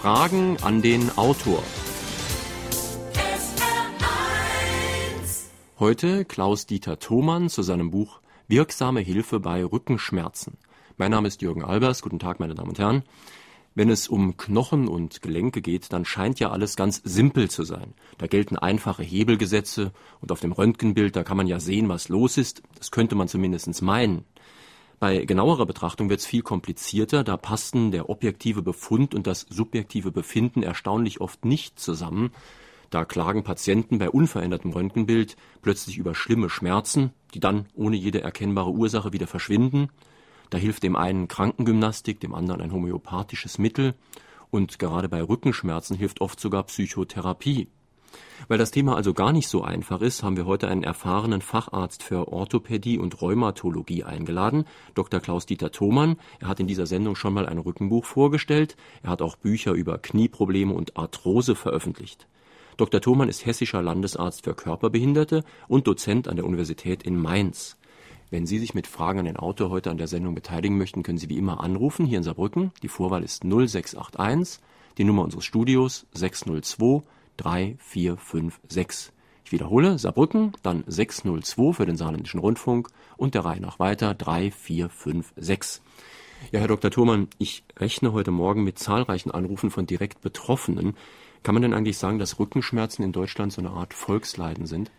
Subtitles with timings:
[0.00, 1.62] Fragen an den Autor.
[5.78, 10.56] Heute Klaus-Dieter Thomann zu seinem Buch Wirksame Hilfe bei Rückenschmerzen.
[10.96, 12.00] Mein Name ist Jürgen Albers.
[12.00, 13.02] Guten Tag, meine Damen und Herren.
[13.74, 17.92] Wenn es um Knochen und Gelenke geht, dann scheint ja alles ganz simpel zu sein.
[18.16, 19.92] Da gelten einfache Hebelgesetze
[20.22, 22.62] und auf dem Röntgenbild, da kann man ja sehen, was los ist.
[22.78, 24.24] Das könnte man zumindest meinen.
[25.00, 30.12] Bei genauerer Betrachtung wird es viel komplizierter, da passen der objektive Befund und das subjektive
[30.12, 32.32] Befinden erstaunlich oft nicht zusammen.
[32.90, 38.72] Da klagen Patienten bei unverändertem Röntgenbild plötzlich über schlimme Schmerzen, die dann ohne jede erkennbare
[38.72, 39.88] Ursache wieder verschwinden.
[40.50, 43.94] Da hilft dem einen Krankengymnastik, dem anderen ein homöopathisches Mittel
[44.50, 47.68] und gerade bei Rückenschmerzen hilft oft sogar Psychotherapie.
[48.48, 52.02] Weil das Thema also gar nicht so einfach ist, haben wir heute einen erfahrenen Facharzt
[52.02, 54.64] für Orthopädie und Rheumatologie eingeladen,
[54.94, 55.20] Dr.
[55.20, 56.16] Klaus-Dieter Thomann.
[56.40, 58.76] Er hat in dieser Sendung schon mal ein Rückenbuch vorgestellt.
[59.02, 62.26] Er hat auch Bücher über Knieprobleme und Arthrose veröffentlicht.
[62.76, 63.00] Dr.
[63.00, 67.76] Thomann ist hessischer Landesarzt für Körperbehinderte und Dozent an der Universität in Mainz.
[68.30, 71.18] Wenn Sie sich mit Fragen an den Autor heute an der Sendung beteiligen möchten, können
[71.18, 72.72] Sie wie immer anrufen hier in Saarbrücken.
[72.82, 74.62] Die Vorwahl ist 0681,
[74.98, 77.02] die Nummer unseres Studios 602
[77.40, 79.12] 3456.
[79.44, 85.82] Ich wiederhole, Saarbrücken, dann 602 für den Saarländischen Rundfunk und der Reihe nach weiter 3456.
[86.52, 86.90] Ja, Herr Dr.
[86.90, 90.96] Thurmann, ich rechne heute Morgen mit zahlreichen Anrufen von direkt Betroffenen.
[91.42, 94.90] Kann man denn eigentlich sagen, dass Rückenschmerzen in Deutschland so eine Art Volksleiden sind?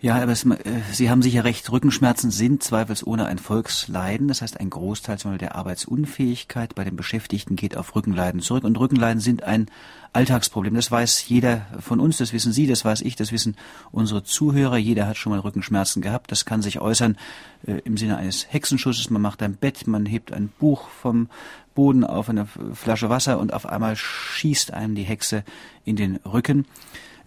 [0.00, 0.56] Ja, aber es, äh,
[0.92, 4.28] Sie haben sicher recht, Rückenschmerzen sind zweifelsohne ein Volksleiden.
[4.28, 8.62] Das heißt, ein Großteil der Arbeitsunfähigkeit bei den Beschäftigten geht auf Rückenleiden zurück.
[8.62, 9.66] Und Rückenleiden sind ein
[10.12, 10.74] Alltagsproblem.
[10.74, 13.56] Das weiß jeder von uns, das wissen Sie, das weiß ich, das wissen
[13.90, 14.76] unsere Zuhörer.
[14.76, 16.30] Jeder hat schon mal Rückenschmerzen gehabt.
[16.30, 17.18] Das kann sich äußern
[17.66, 19.10] äh, im Sinne eines Hexenschusses.
[19.10, 21.28] Man macht ein Bett, man hebt ein Buch vom
[21.74, 25.42] Boden auf eine Flasche Wasser und auf einmal schießt einem die Hexe
[25.84, 26.66] in den Rücken.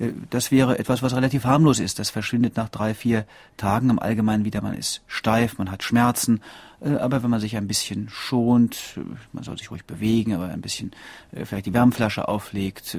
[0.02, 2.00] Äh, das wäre etwas, was relativ harmlos ist.
[2.00, 3.26] Das verschwindet nach drei, vier
[3.58, 4.62] Tagen im Allgemeinen wieder.
[4.62, 6.42] Man ist steif, man hat Schmerzen.
[6.82, 9.02] Äh, aber wenn man sich ein bisschen schont, äh,
[9.34, 10.92] man soll sich ruhig bewegen, aber ein bisschen
[11.32, 12.98] vielleicht die Wärmflasche auflegt,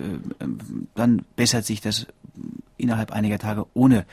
[0.94, 2.06] dann bessert sich das
[2.78, 4.06] innerhalb einiger Tage ohne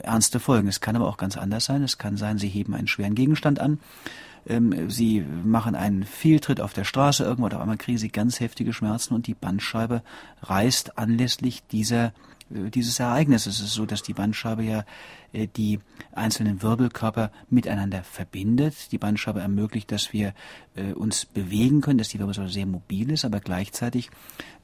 [0.00, 0.68] ernste Folgen.
[0.68, 1.82] Es kann aber auch ganz anders sein.
[1.82, 3.78] Es kann sein, Sie heben einen schweren Gegenstand an
[4.48, 8.72] ähm, sie machen einen Fehltritt auf der Straße irgendwo, auf einmal kriegen sie ganz heftige
[8.72, 10.02] Schmerzen und die Bandscheibe
[10.42, 12.12] reißt anlässlich dieser
[12.50, 13.46] dieses Ereignis.
[13.46, 14.84] Es ist so, dass die Bandscheibe ja
[15.32, 15.80] äh, die
[16.12, 18.92] einzelnen Wirbelkörper miteinander verbindet.
[18.92, 20.34] Die Bandscheibe ermöglicht, dass wir
[20.74, 24.10] äh, uns bewegen können, dass die Wirbelsäule sehr mobil ist, aber gleichzeitig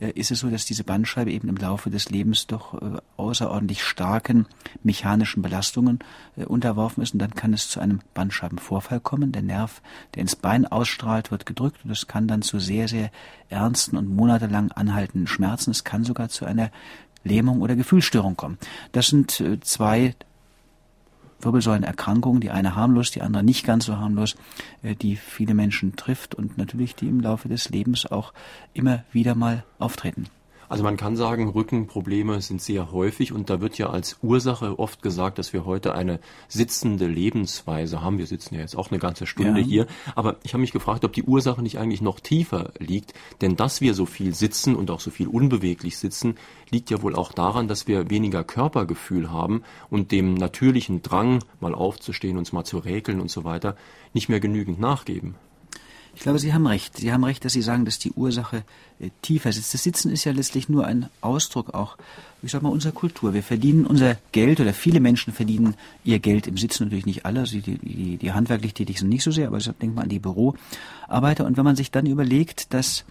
[0.00, 2.76] ist es so, dass diese Bandscheibe eben im Laufe des Lebens doch
[3.16, 4.46] außerordentlich starken
[4.82, 6.00] mechanischen Belastungen
[6.46, 9.30] unterworfen ist und dann kann es zu einem Bandscheibenvorfall kommen.
[9.30, 9.80] Der Nerv,
[10.14, 13.10] der ins Bein ausstrahlt, wird gedrückt und es kann dann zu sehr, sehr
[13.48, 15.70] ernsten und monatelang anhaltenden Schmerzen.
[15.70, 16.70] Es kann sogar zu einer
[17.24, 18.58] Lähmung oder Gefühlsstörung kommen.
[18.92, 20.14] Das sind äh, zwei
[21.40, 24.36] Wirbelsäulenerkrankungen, die eine harmlos, die andere nicht ganz so harmlos,
[24.82, 28.32] äh, die viele Menschen trifft und natürlich die im Laufe des Lebens auch
[28.72, 30.26] immer wieder mal auftreten.
[30.74, 35.02] Also man kann sagen, Rückenprobleme sind sehr häufig und da wird ja als Ursache oft
[35.02, 36.18] gesagt, dass wir heute eine
[36.48, 38.18] sitzende Lebensweise haben.
[38.18, 39.66] Wir sitzen ja jetzt auch eine ganze Stunde ja.
[39.66, 39.86] hier,
[40.16, 43.82] aber ich habe mich gefragt, ob die Ursache nicht eigentlich noch tiefer liegt, denn dass
[43.82, 46.34] wir so viel sitzen und auch so viel unbeweglich sitzen,
[46.70, 51.72] liegt ja wohl auch daran, dass wir weniger Körpergefühl haben und dem natürlichen Drang, mal
[51.76, 53.76] aufzustehen, uns mal zu räkeln und so weiter,
[54.12, 55.36] nicht mehr genügend nachgeben.
[56.14, 56.97] Ich glaube, Sie haben recht.
[56.97, 58.64] Sie haben recht, dass Sie sagen, dass die Ursache
[59.00, 59.75] äh, tiefer sitzt.
[59.75, 61.97] Das Sitzen ist ja letztlich nur ein Ausdruck auch,
[62.42, 63.34] ich sag mal, unserer Kultur.
[63.34, 67.41] Wir verdienen unser Geld oder viele Menschen verdienen ihr Geld im Sitzen, natürlich nicht alle,
[67.41, 70.08] also die, die, die handwerklich tätig sind nicht so sehr, aber ich denke mal an
[70.08, 71.44] die Büroarbeiter.
[71.47, 73.04] Und wenn man sich dann überlegt, dass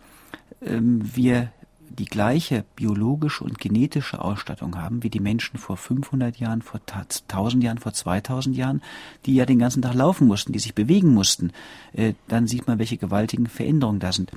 [0.61, 1.51] ähm, wir
[1.99, 7.63] die gleiche biologische und genetische Ausstattung haben wie die Menschen vor 500 Jahren, vor 1000
[7.63, 8.81] Jahren, vor 2000 Jahren,
[9.25, 11.51] die ja den ganzen Tag laufen mussten, die sich bewegen mussten,
[11.93, 14.31] äh, dann sieht man, welche gewaltigen Veränderungen da sind.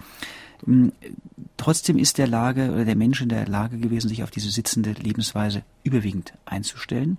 [0.67, 0.93] Ähm,
[1.57, 4.93] trotzdem ist der Lage oder der Mensch in der Lage gewesen, sich auf diese sitzende
[4.93, 7.19] Lebensweise überwiegend einzustellen.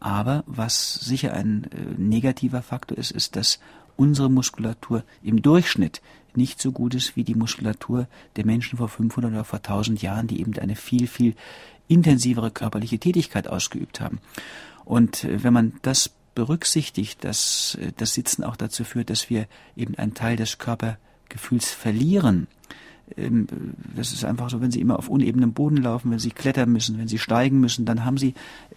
[0.00, 3.58] Aber was sicher ein äh, negativer Faktor ist, ist, dass
[3.96, 6.00] unsere Muskulatur im Durchschnitt
[6.38, 8.06] nicht so gut ist wie die Muskulatur
[8.36, 11.34] der Menschen vor 500 oder vor 1000 Jahren, die eben eine viel, viel
[11.88, 14.20] intensivere körperliche Tätigkeit ausgeübt haben.
[14.86, 19.46] Und äh, wenn man das berücksichtigt, dass äh, das Sitzen auch dazu führt, dass wir
[19.76, 22.46] eben einen Teil des Körpergefühls verlieren,
[23.96, 26.98] das ist einfach so, wenn Sie immer auf unebenem Boden laufen, wenn Sie klettern müssen,
[26.98, 28.34] wenn Sie steigen müssen, dann haben Sie,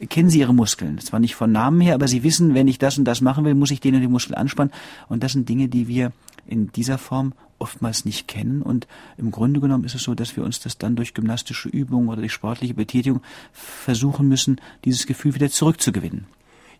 [0.10, 1.00] kennen Sie Ihre Muskeln.
[1.00, 3.56] Zwar nicht von Namen her, aber Sie wissen, wenn ich das und das machen will,
[3.56, 4.74] muss ich den und den Muskel anspannen.
[5.10, 6.12] Und das sind Dinge, die wir
[6.48, 8.62] in dieser Form oftmals nicht kennen.
[8.62, 8.88] Und
[9.18, 12.22] im Grunde genommen ist es so, dass wir uns das dann durch gymnastische Übungen oder
[12.22, 13.22] durch sportliche Betätigung
[13.54, 16.26] versuchen müssen, dieses Gefühl wieder zurückzugewinnen.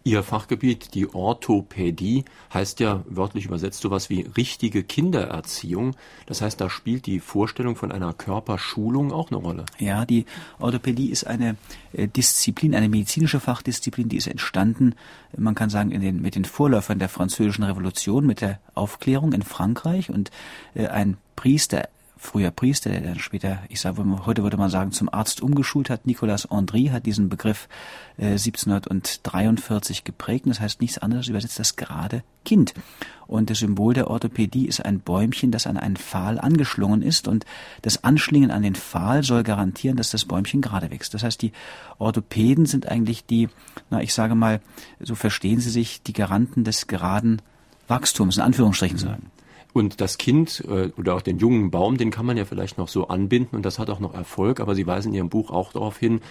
[0.04, 5.96] Ihr Fachgebiet, die Orthopädie, heißt ja wörtlich übersetzt sowas wie richtige Kindererziehung.
[6.26, 9.66] Das heißt, da spielt die Vorstellung von einer Körperschulung auch eine Rolle.
[9.78, 10.26] Ja, die
[10.58, 11.56] Orthopädie ist eine
[11.94, 14.96] äh, Disziplin, eine medizinische Fachdisziplin, die ist entstanden,
[15.38, 20.10] man kann sagen, den, mit den Vorläufern der französischen Revolution, mit der Aufklärung in Frankreich
[20.10, 20.32] und
[20.74, 21.88] äh, ein Priester
[22.22, 26.06] früher Priester, der dann später, ich sage, heute würde man sagen, zum Arzt umgeschult hat.
[26.06, 27.68] Nicolas Andry hat diesen Begriff
[28.18, 30.46] äh, 1743 geprägt.
[30.46, 32.76] Und das heißt nichts anderes übersetzt das gerade Kind.
[33.26, 37.28] Und das Symbol der Orthopädie ist ein Bäumchen, das an einen Pfahl angeschlungen ist.
[37.28, 37.46] Und
[37.82, 41.16] das Anschlingen an den Pfahl soll garantieren, dass das Bäumchen gerade wächst.
[41.16, 41.54] Das heißt, die
[41.98, 43.50] Orthopäden sind eigentlich die,
[43.90, 44.62] na, ich sage mal,
[45.00, 47.42] so verstehen sie sich, die Garanten des geraden
[47.88, 49.32] Wachstums, in Anführungsstrichen sagen.
[49.74, 52.88] Und das Kind äh, oder auch den jungen Baum, den kann man ja vielleicht noch
[52.88, 55.72] so anbinden und das hat auch noch Erfolg, aber Sie weisen in Ihrem Buch auch
[55.72, 56.22] darauf hin,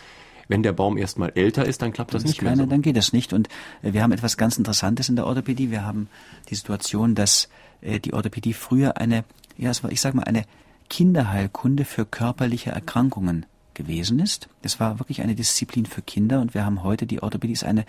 [0.48, 2.64] wenn der Baum erstmal älter ist, dann klappt das, das nicht kleiner, mehr.
[2.66, 2.70] So.
[2.70, 3.32] Dann geht das nicht.
[3.32, 3.48] Und
[3.82, 5.70] äh, wir haben etwas ganz Interessantes in der Orthopädie.
[5.70, 6.08] Wir haben
[6.48, 7.48] die Situation, dass
[7.80, 9.24] äh, die Orthopädie früher eine,
[9.56, 10.44] ja, ich sag mal, eine
[10.88, 14.48] Kinderheilkunde für körperliche Erkrankungen gewesen ist.
[14.62, 17.84] Es war wirklich eine Disziplin für Kinder und wir haben heute die Orthopädie ist eine,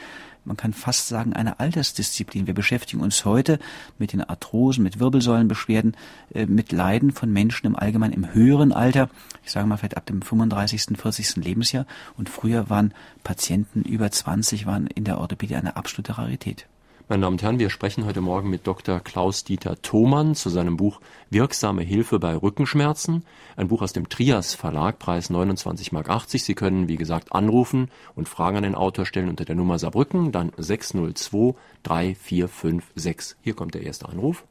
[0.46, 2.48] man kann fast sagen, eine Altersdisziplin.
[2.48, 3.60] Wir beschäftigen uns heute
[3.98, 5.98] mit den Arthrosen, mit Wirbelsäulenbeschwerden,
[6.34, 9.10] äh, mit Leiden von Menschen im Allgemeinen im höheren Alter.
[9.44, 11.38] Ich sage mal vielleicht ab dem 35., 40.
[11.38, 11.86] Lebensjahr.
[12.18, 12.94] Und früher waren
[13.24, 16.68] Patienten über 20 waren in der Orthopädie eine absolute Rarität.
[17.12, 19.02] Meine Damen und Herren, wir sprechen heute Morgen mit Dr.
[19.02, 23.26] Klaus-Dieter Thomann zu seinem Buch Wirksame Hilfe bei Rückenschmerzen.
[23.58, 26.08] Ein Buch aus dem Trias Verlag, Preis 29,80 Mark.
[26.30, 30.32] Sie können, wie gesagt, anrufen und Fragen an den Autor stellen unter der Nummer Saarbrücken,
[30.32, 31.54] dann 602
[31.84, 33.36] 3456.
[33.42, 34.46] Hier kommt der erste Anruf.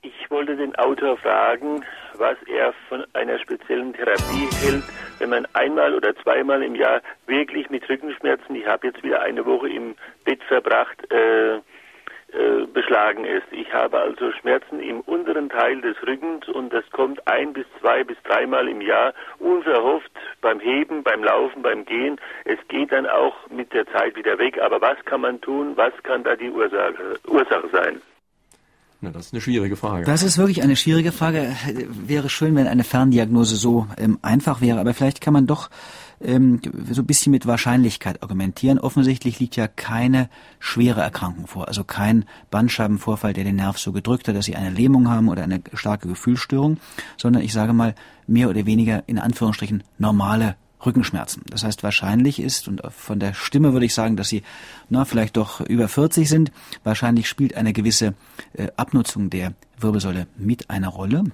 [0.00, 1.84] Ich wollte den Autor fragen,
[2.16, 4.84] was er von einer speziellen Therapie hält,
[5.18, 9.44] wenn man einmal oder zweimal im Jahr wirklich mit Rückenschmerzen, ich habe jetzt wieder eine
[9.44, 9.94] Woche im
[10.24, 11.60] Bett verbracht, äh,
[12.30, 13.46] äh, beschlagen ist.
[13.52, 18.04] Ich habe also Schmerzen im unteren Teil des Rückens und das kommt ein bis zwei
[18.04, 20.10] bis dreimal im Jahr unverhofft
[20.42, 22.20] beim Heben, beim Laufen, beim Gehen.
[22.44, 24.60] Es geht dann auch mit der Zeit wieder weg.
[24.60, 25.72] Aber was kann man tun?
[25.76, 28.02] Was kann da die Ursache, Ursache sein?
[29.00, 30.04] Na, das ist eine schwierige Frage.
[30.04, 31.54] Das ist wirklich eine schwierige Frage.
[31.88, 35.70] Wäre schön, wenn eine Ferndiagnose so ähm, einfach wäre, aber vielleicht kann man doch
[36.20, 36.60] ähm,
[36.90, 38.80] so ein bisschen mit Wahrscheinlichkeit argumentieren.
[38.80, 40.28] Offensichtlich liegt ja keine
[40.58, 44.70] schwere Erkrankung vor, also kein Bandscheibenvorfall, der den Nerv so gedrückt hat, dass Sie eine
[44.70, 46.78] Lähmung haben oder eine starke Gefühlsstörung,
[47.16, 47.94] sondern ich sage mal
[48.26, 51.42] mehr oder weniger in Anführungsstrichen normale Rückenschmerzen.
[51.50, 54.42] Das heißt, wahrscheinlich ist, und von der Stimme würde ich sagen, dass sie
[54.88, 56.52] na, vielleicht doch über 40 sind,
[56.84, 58.14] wahrscheinlich spielt eine gewisse
[58.54, 61.24] äh, Abnutzung der Wirbelsäule mit einer Rolle.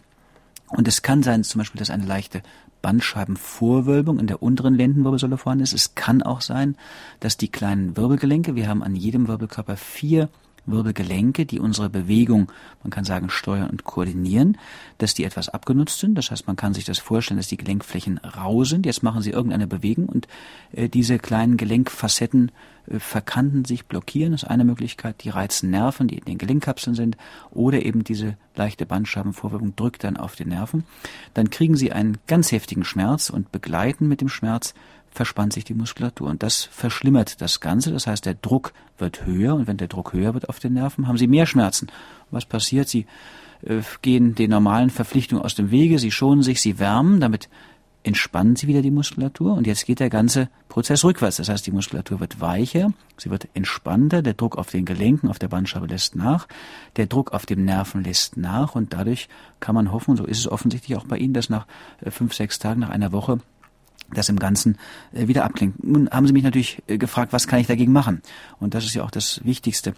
[0.69, 2.43] Und es kann sein, zum Beispiel, dass eine leichte
[2.83, 5.73] Bandscheibenvorwölbung in der unteren Lendenwirbelsäule vorhanden ist.
[5.73, 6.77] Es kann auch sein,
[7.21, 10.29] dass die kleinen Wirbelgelenke, wir haben an jedem Wirbelkörper vier
[10.67, 12.51] Wirbelgelenke, die unsere Bewegung,
[12.83, 14.59] man kann sagen, steuern und koordinieren,
[14.99, 16.17] dass die etwas abgenutzt sind.
[16.17, 18.87] Das heißt, man kann sich das vorstellen, dass die Gelenkflächen rau sind.
[18.87, 20.29] Jetzt machen sie irgendeine Bewegung und
[20.73, 22.53] äh, diese kleinen Gelenkfacetten
[22.87, 24.33] äh, verkanten sich, blockieren.
[24.33, 25.25] Das ist eine Möglichkeit.
[25.25, 27.17] Die reizen Nerven, die in den Gelenkkapseln sind,
[27.51, 30.85] oder eben diese leichte Bandscheibenvorwölbung drückt dann auf den Nerven.
[31.35, 34.75] Dann kriegen sie einen ganz heftigen Schmerz und begleiten mit dem Schmerz
[35.15, 36.29] verspannt sich die Muskulatur.
[36.29, 37.93] Und das verschlimmert das Ganze.
[37.93, 39.55] Das heißt, der Druck wird höher.
[39.55, 41.87] Und wenn der Druck höher wird auf den Nerven, haben Sie mehr Schmerzen.
[42.31, 42.89] was passiert?
[42.89, 43.07] Sie
[43.63, 45.99] äh, gehen den normalen Verpflichtungen aus dem Wege.
[46.01, 47.21] Sie schonen sich, Sie wärmen.
[47.21, 47.49] Damit
[48.03, 49.55] entspannen Sie wieder die Muskulatur.
[49.55, 51.37] Und jetzt geht der ganze Prozess rückwärts.
[51.37, 52.93] Das heißt, die Muskulatur wird weicher.
[53.17, 54.21] Sie wird entspannter.
[54.21, 56.49] Der Druck auf den Gelenken, auf der Bandscheibe lässt nach.
[56.97, 58.75] Der Druck auf dem Nerven lässt nach.
[58.75, 59.29] Und dadurch
[59.61, 61.69] kann man hoffen, so ist es offensichtlich auch bei Ihnen, dass nach
[62.01, 63.39] äh, fünf, sechs Tagen, nach einer Woche
[64.13, 64.79] das im Ganzen
[65.13, 65.83] äh, wieder abklingt.
[65.83, 68.23] Nun haben Sie mich natürlich äh, gefragt, was kann ich dagegen machen?
[68.61, 69.95] Und das ist ja auch das Wichtigste.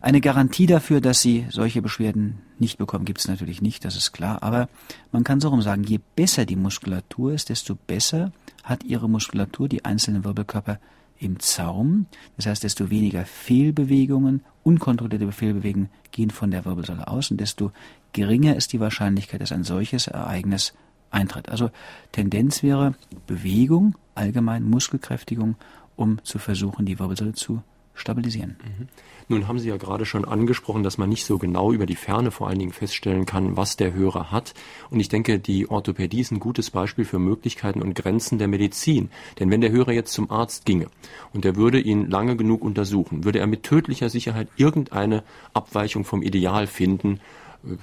[0.00, 4.12] Eine Garantie dafür, dass Sie solche Beschwerden nicht bekommen, gibt es natürlich nicht, das ist
[4.12, 4.42] klar.
[4.42, 4.68] Aber
[5.10, 9.68] man kann so rum sagen, je besser die Muskulatur ist, desto besser hat Ihre Muskulatur
[9.68, 10.78] die einzelnen Wirbelkörper
[11.18, 12.06] im Zaum.
[12.36, 17.72] Das heißt, desto weniger Fehlbewegungen, unkontrollierte Fehlbewegungen gehen von der Wirbelsäule aus und desto
[18.12, 20.74] geringer ist die Wahrscheinlichkeit, dass ein solches Ereignis
[21.16, 21.48] eintritt.
[21.48, 21.70] Also
[22.12, 22.94] Tendenz wäre
[23.26, 25.56] Bewegung, allgemein Muskelkräftigung,
[25.96, 27.62] um zu versuchen, die Wirbelsäule zu
[27.94, 28.56] stabilisieren.
[28.62, 28.88] Mhm.
[29.28, 32.30] Nun haben Sie ja gerade schon angesprochen, dass man nicht so genau über die Ferne
[32.30, 34.54] vor allen Dingen feststellen kann, was der Hörer hat.
[34.90, 39.10] Und ich denke, die Orthopädie ist ein gutes Beispiel für Möglichkeiten und Grenzen der Medizin.
[39.40, 40.88] Denn wenn der Hörer jetzt zum Arzt ginge
[41.32, 46.22] und der würde ihn lange genug untersuchen, würde er mit tödlicher Sicherheit irgendeine Abweichung vom
[46.22, 47.18] Ideal finden,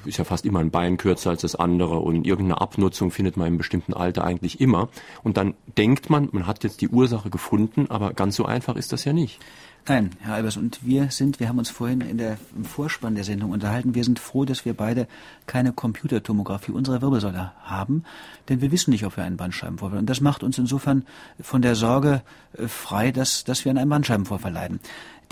[0.06, 3.48] ist ja fast immer ein Bein kürzer als das andere und irgendeine Abnutzung findet man
[3.48, 4.90] im bestimmten Alter eigentlich immer.
[5.24, 8.94] Und dann denkt man, man hat jetzt die Ursache gefunden, aber ganz so einfach ist
[8.94, 9.40] das ja nicht.
[9.86, 13.26] Nein, Herr Albers, und wir sind, wir haben uns vorhin in der, im Vorspann der
[13.26, 15.10] Sendung unterhalten, wir sind froh, dass wir beide
[15.46, 18.06] keine Computertomographie unserer Wirbelsäule haben,
[18.48, 21.04] denn wir wissen nicht, ob wir einen Bandscheibenvorfall Und das macht uns insofern
[21.42, 22.22] von der Sorge
[22.58, 24.80] äh, frei, dass, dass wir an einem Bandscheibenvorfall leiden.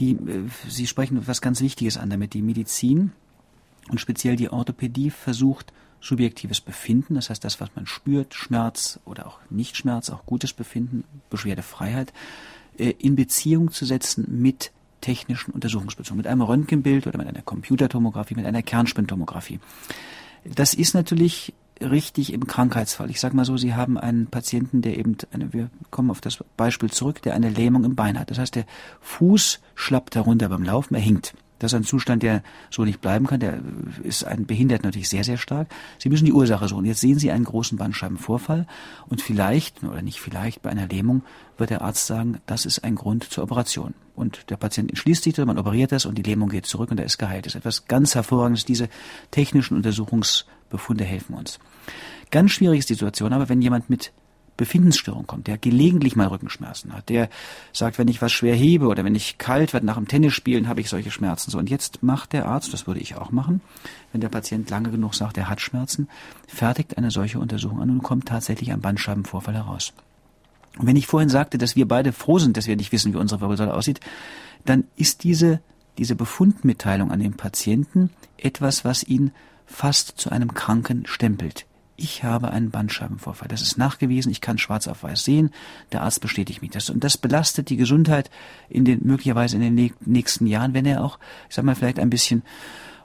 [0.02, 2.34] Die, äh, Sie sprechen etwas ganz Wichtiges an damit.
[2.34, 3.14] Die Medizin
[3.92, 9.28] und speziell die Orthopädie versucht, subjektives Befinden, das heißt das, was man spürt, Schmerz oder
[9.28, 12.12] auch Nicht-Schmerz, auch gutes Befinden, Beschwerdefreiheit,
[12.78, 14.72] äh, in Beziehung zu setzen mit
[15.02, 19.60] technischen Untersuchungsmethoden, mit einem Röntgenbild oder mit einer Computertomographie, mit einer Kernspintomographie.
[20.44, 23.10] Das ist natürlich richtig im Krankheitsfall.
[23.10, 26.44] Ich sage mal so, Sie haben einen Patienten, der eben, eine, wir kommen auf das
[26.56, 28.30] Beispiel zurück, der eine Lähmung im Bein hat.
[28.32, 28.66] Das heißt, der
[29.02, 31.34] Fuß schlappt herunter beim Laufen, er hinkt.
[31.62, 32.42] Das ist ein Zustand, der
[32.72, 33.40] so nicht bleiben kann.
[33.40, 33.60] Der
[34.02, 35.68] ist ein Behindert natürlich sehr, sehr stark.
[36.00, 36.86] Sie müssen die Ursache suchen.
[36.86, 38.66] Jetzt sehen Sie einen großen Bandscheibenvorfall
[39.08, 41.22] und vielleicht, oder nicht vielleicht, bei einer Lähmung
[41.58, 43.94] wird der Arzt sagen, das ist ein Grund zur Operation.
[44.16, 47.06] Und der Patient entschließt sich, man operiert das und die Lähmung geht zurück und er
[47.06, 47.46] ist geheilt.
[47.46, 48.66] Das ist etwas ganz Hervorragendes.
[48.66, 48.90] Diese
[49.30, 51.60] technischen Untersuchungsbefunde helfen uns.
[52.32, 54.12] Ganz schwierige Situation aber, wenn jemand mit
[54.58, 57.30] Befindensstörung kommt, der gelegentlich mal Rückenschmerzen hat, der
[57.74, 60.82] sagt, wenn ich was schwer hebe oder wenn ich kalt werde nach dem Tennisspielen, habe
[60.82, 61.52] ich solche Schmerzen.
[61.52, 63.62] So, und jetzt macht der Arzt, das würde ich auch machen,
[64.12, 66.08] wenn der Patient lange genug sagt, er hat Schmerzen,
[66.48, 69.94] fertigt eine solche Untersuchung an und kommt tatsächlich ein Bandscheibenvorfall heraus.
[70.78, 73.18] Und wenn ich vorhin sagte, dass wir beide froh sind, dass wir nicht wissen, wie
[73.18, 74.00] unsere Wirbelsäule aussieht,
[74.66, 75.60] dann ist diese,
[75.98, 79.32] diese Befundmitteilung an den Patienten etwas, was ihn
[79.66, 81.66] fast zu einem Kranken stempelt
[82.02, 83.48] ich habe einen Bandscheibenvorfall.
[83.48, 85.52] Das ist nachgewiesen, ich kann schwarz auf weiß sehen,
[85.92, 86.90] der Arzt bestätigt mich das.
[86.90, 88.32] Und das belastet die Gesundheit
[88.70, 92.10] in den, möglicherweise in den nächsten Jahren, wenn er auch, ich sag mal, vielleicht ein
[92.10, 92.44] bisschen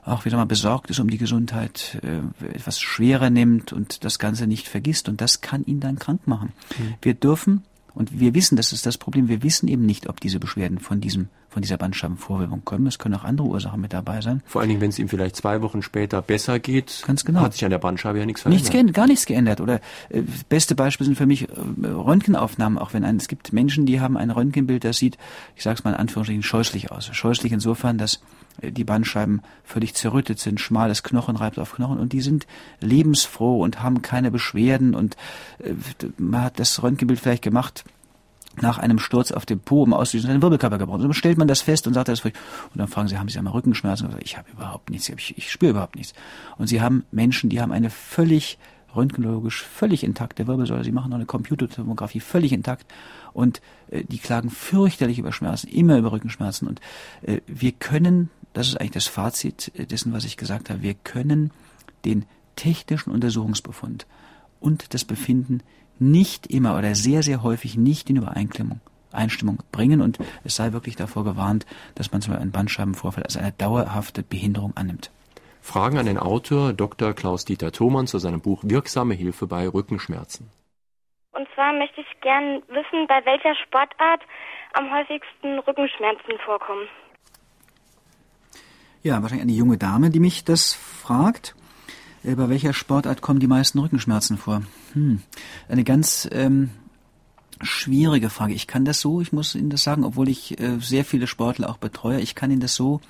[0.03, 4.47] auch wieder mal besorgt ist um die Gesundheit, äh, etwas schwerer nimmt und das Ganze
[4.47, 5.09] nicht vergisst.
[5.09, 6.53] Und das kann ihn dann krank machen.
[6.79, 6.93] Mhm.
[7.01, 7.63] Wir dürfen
[7.93, 11.01] und wir wissen, das ist das Problem, wir wissen eben nicht, ob diese Beschwerden von
[11.01, 11.27] diesem
[11.57, 12.85] von dieser Bandscheibenvorwölbung kommen.
[12.85, 14.43] Es können auch andere Ursachen mit dabei sein.
[14.45, 17.41] Vor allen Dingen, wenn es ihm vielleicht zwei Wochen später besser geht, Ganz genau.
[17.41, 18.61] hat sich an der Bandscheibe ja nichts verändert.
[18.61, 19.59] Nichts geändert, gar nichts geändert.
[19.59, 23.87] Oder äh, beste Beispiele sind für mich äh, Röntgenaufnahmen, auch wenn ein, es gibt Menschen,
[23.87, 25.17] die haben ein Röntgenbild, das sieht,
[25.55, 27.07] ich sage es mal in Anführungsstrichen, scheußlich aus.
[27.11, 28.19] Scheußlich insofern, dass
[28.61, 32.45] äh, die Bandscheiben völlig zerrüttet sind, schmales Knochen reibt auf Knochen und die sind
[32.81, 35.17] lebensfroh und haben keine Beschwerden und
[35.57, 35.73] äh,
[36.19, 37.83] man hat das Röntgenbild vielleicht gemacht
[38.61, 41.01] nach einem Sturz auf dem Po im Auslösen einen Wirbelkörper gebrochen.
[41.01, 42.33] So stellt man das fest und sagt das und
[42.75, 44.07] dann fragen sie, haben Sie einmal Rückenschmerzen?
[44.07, 46.13] Und ich habe überhaupt nichts, ich, ich spüre überhaupt nichts.
[46.57, 48.57] Und sie haben Menschen, die haben eine völlig
[48.95, 50.83] röntgenologisch völlig intakte Wirbelsäule.
[50.83, 52.85] Sie machen noch eine Computertomographie völlig intakt
[53.33, 56.67] und äh, die klagen fürchterlich über Schmerzen, immer über Rückenschmerzen.
[56.67, 56.81] Und
[57.21, 60.95] äh, wir können, das ist eigentlich das Fazit äh, dessen, was ich gesagt habe, wir
[60.95, 61.51] können
[62.05, 64.07] den technischen Untersuchungsbefund
[64.59, 65.61] und das Befinden
[65.99, 70.95] nicht immer oder sehr, sehr häufig nicht in Übereinstimmung Einstimmung bringen und es sei wirklich
[70.95, 75.11] davor gewarnt, dass man zum Beispiel einen Bandscheibenvorfall als eine dauerhafte Behinderung annimmt.
[75.61, 77.13] Fragen an den Autor Dr.
[77.13, 80.49] Klaus-Dieter Thomann zu seinem Buch Wirksame Hilfe bei Rückenschmerzen.
[81.31, 84.21] Und zwar möchte ich gern wissen, bei welcher Sportart
[84.73, 86.87] am häufigsten Rückenschmerzen vorkommen.
[89.03, 91.55] Ja, wahrscheinlich eine junge Dame, die mich das fragt.
[92.27, 94.61] Äh, bei welcher Sportart kommen die meisten Rückenschmerzen vor?
[94.93, 95.21] Hm.
[95.69, 96.69] Eine ganz ähm,
[97.61, 98.53] schwierige Frage.
[98.53, 101.69] Ich kann das so, ich muss Ihnen das sagen, obwohl ich äh, sehr viele Sportler
[101.69, 103.01] auch betreue, ich kann Ihnen das so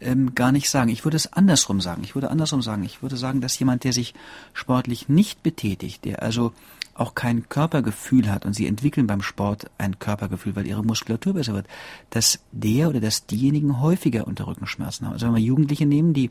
[0.00, 0.90] ähm, gar nicht sagen.
[0.90, 2.02] Ich würde es andersrum sagen.
[2.04, 2.84] Ich würde andersrum sagen.
[2.84, 4.14] Ich würde sagen, dass jemand, der sich
[4.52, 6.52] sportlich nicht betätigt, der also
[6.94, 11.54] auch kein Körpergefühl hat und sie entwickeln beim Sport ein Körpergefühl, weil ihre Muskulatur besser
[11.54, 11.66] wird,
[12.10, 15.14] dass der oder dass diejenigen häufiger unter Rückenschmerzen haben.
[15.14, 16.30] Also wenn wir Jugendliche nehmen, die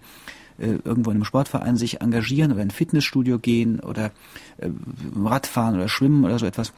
[0.62, 4.12] äh, irgendwo in einem Sportverein sich engagieren oder in ein Fitnessstudio gehen oder
[4.58, 4.70] äh,
[5.15, 6.72] Radfahren oder Schwimmen oder so etwas,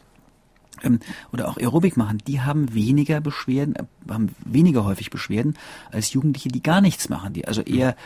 [0.84, 1.00] ähm,
[1.34, 5.56] oder auch Aerobik machen, die haben weniger Beschwerden, äh, haben weniger häufig Beschwerden
[5.92, 7.98] als Jugendliche, die gar nichts machen, die also eher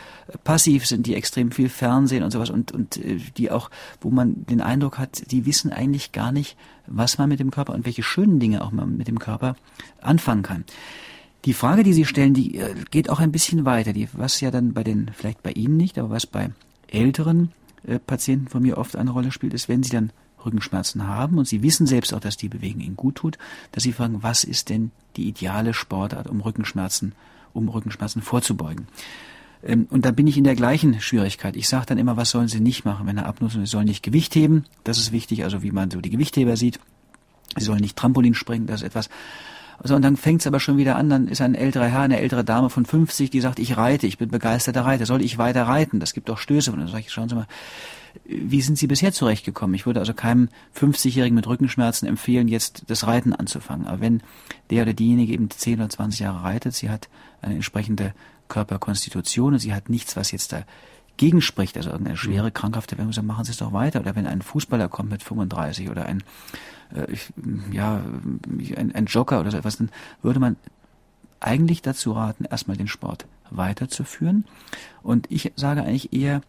[0.42, 3.00] passiv sind, die extrem viel Fernsehen und sowas und, und
[3.36, 3.70] die auch,
[4.00, 6.56] wo man den Eindruck hat, die wissen eigentlich gar nicht,
[6.86, 9.54] was man mit dem Körper und welche schönen Dinge auch man mit dem Körper
[10.00, 10.64] anfangen kann.
[11.44, 13.92] Die Frage, die Sie stellen, die äh, geht auch ein bisschen weiter.
[13.92, 16.50] Die, was ja dann bei den, vielleicht bei Ihnen nicht, aber was bei
[16.88, 17.52] älteren
[17.84, 20.10] äh, Patienten von mir oft eine Rolle spielt, ist, wenn sie dann
[20.44, 23.38] Rückenschmerzen haben und sie wissen selbst auch, dass die Bewegung ihnen gut tut,
[23.72, 27.12] dass sie fragen, was ist denn die ideale Sportart, um Rückenschmerzen,
[27.52, 28.86] um Rückenschmerzen vorzubeugen.
[29.62, 31.56] Ähm, und da bin ich in der gleichen Schwierigkeit.
[31.56, 33.56] Ich sage dann immer, was sollen sie nicht machen, wenn er abnutzt?
[33.56, 36.78] Sie sollen nicht Gewicht heben, das ist wichtig, also wie man so die Gewichtheber sieht.
[37.56, 39.08] Sie sollen nicht Trampolin springen, das ist etwas.
[39.84, 42.18] So, und dann fängt es aber schon wieder an, dann ist ein älterer Herr, eine
[42.18, 45.62] ältere Dame von 50, die sagt, ich reite, ich bin begeisterter Reiter, soll ich weiter
[45.62, 46.00] reiten?
[46.00, 46.72] Das gibt doch Stöße.
[46.72, 47.46] Und dann sage ich, schauen Sie mal,
[48.24, 49.74] wie sind Sie bisher zurechtgekommen?
[49.74, 53.86] Ich würde also keinem 50-Jährigen mit Rückenschmerzen empfehlen, jetzt das Reiten anzufangen.
[53.86, 54.22] Aber wenn
[54.70, 57.08] der oder diejenige eben 10 oder 20 Jahre reitet, sie hat
[57.40, 58.14] eine entsprechende
[58.48, 63.44] Körperkonstitution und sie hat nichts, was jetzt dagegen spricht, also irgendeine schwere krankhafte Verletzung, machen
[63.44, 64.00] Sie es doch weiter.
[64.00, 66.22] Oder wenn ein Fußballer kommt mit 35 oder ein,
[66.94, 67.16] äh,
[67.72, 68.02] ja,
[68.76, 69.90] ein, ein Jogger oder so etwas, dann
[70.22, 70.56] würde man
[71.40, 74.44] eigentlich dazu raten, erstmal den Sport weiterzuführen.
[75.02, 76.42] Und ich sage eigentlich eher,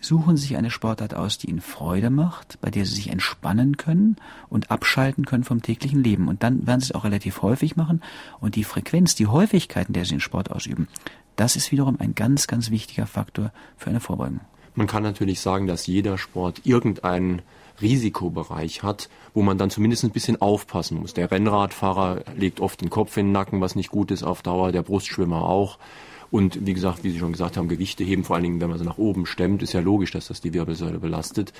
[0.00, 4.16] suchen sich eine Sportart aus, die ihnen Freude macht, bei der sie sich entspannen können
[4.48, 6.28] und abschalten können vom täglichen Leben.
[6.28, 8.02] Und dann werden sie es auch relativ häufig machen.
[8.40, 10.88] Und die Frequenz, die Häufigkeit, in der sie den Sport ausüben,
[11.36, 14.40] das ist wiederum ein ganz, ganz wichtiger Faktor für eine Vorbeugung.
[14.74, 17.42] Man kann natürlich sagen, dass jeder Sport irgendeinen
[17.80, 21.14] Risikobereich hat, wo man dann zumindest ein bisschen aufpassen muss.
[21.14, 24.72] Der Rennradfahrer legt oft den Kopf in den Nacken, was nicht gut ist auf Dauer,
[24.72, 25.78] der Brustschwimmer auch.
[26.30, 28.78] Und wie gesagt, wie Sie schon gesagt haben, Gewichte heben, vor allen Dingen, wenn man
[28.78, 31.52] sie nach oben stemmt, ist ja logisch, dass das die Wirbelsäule belastet.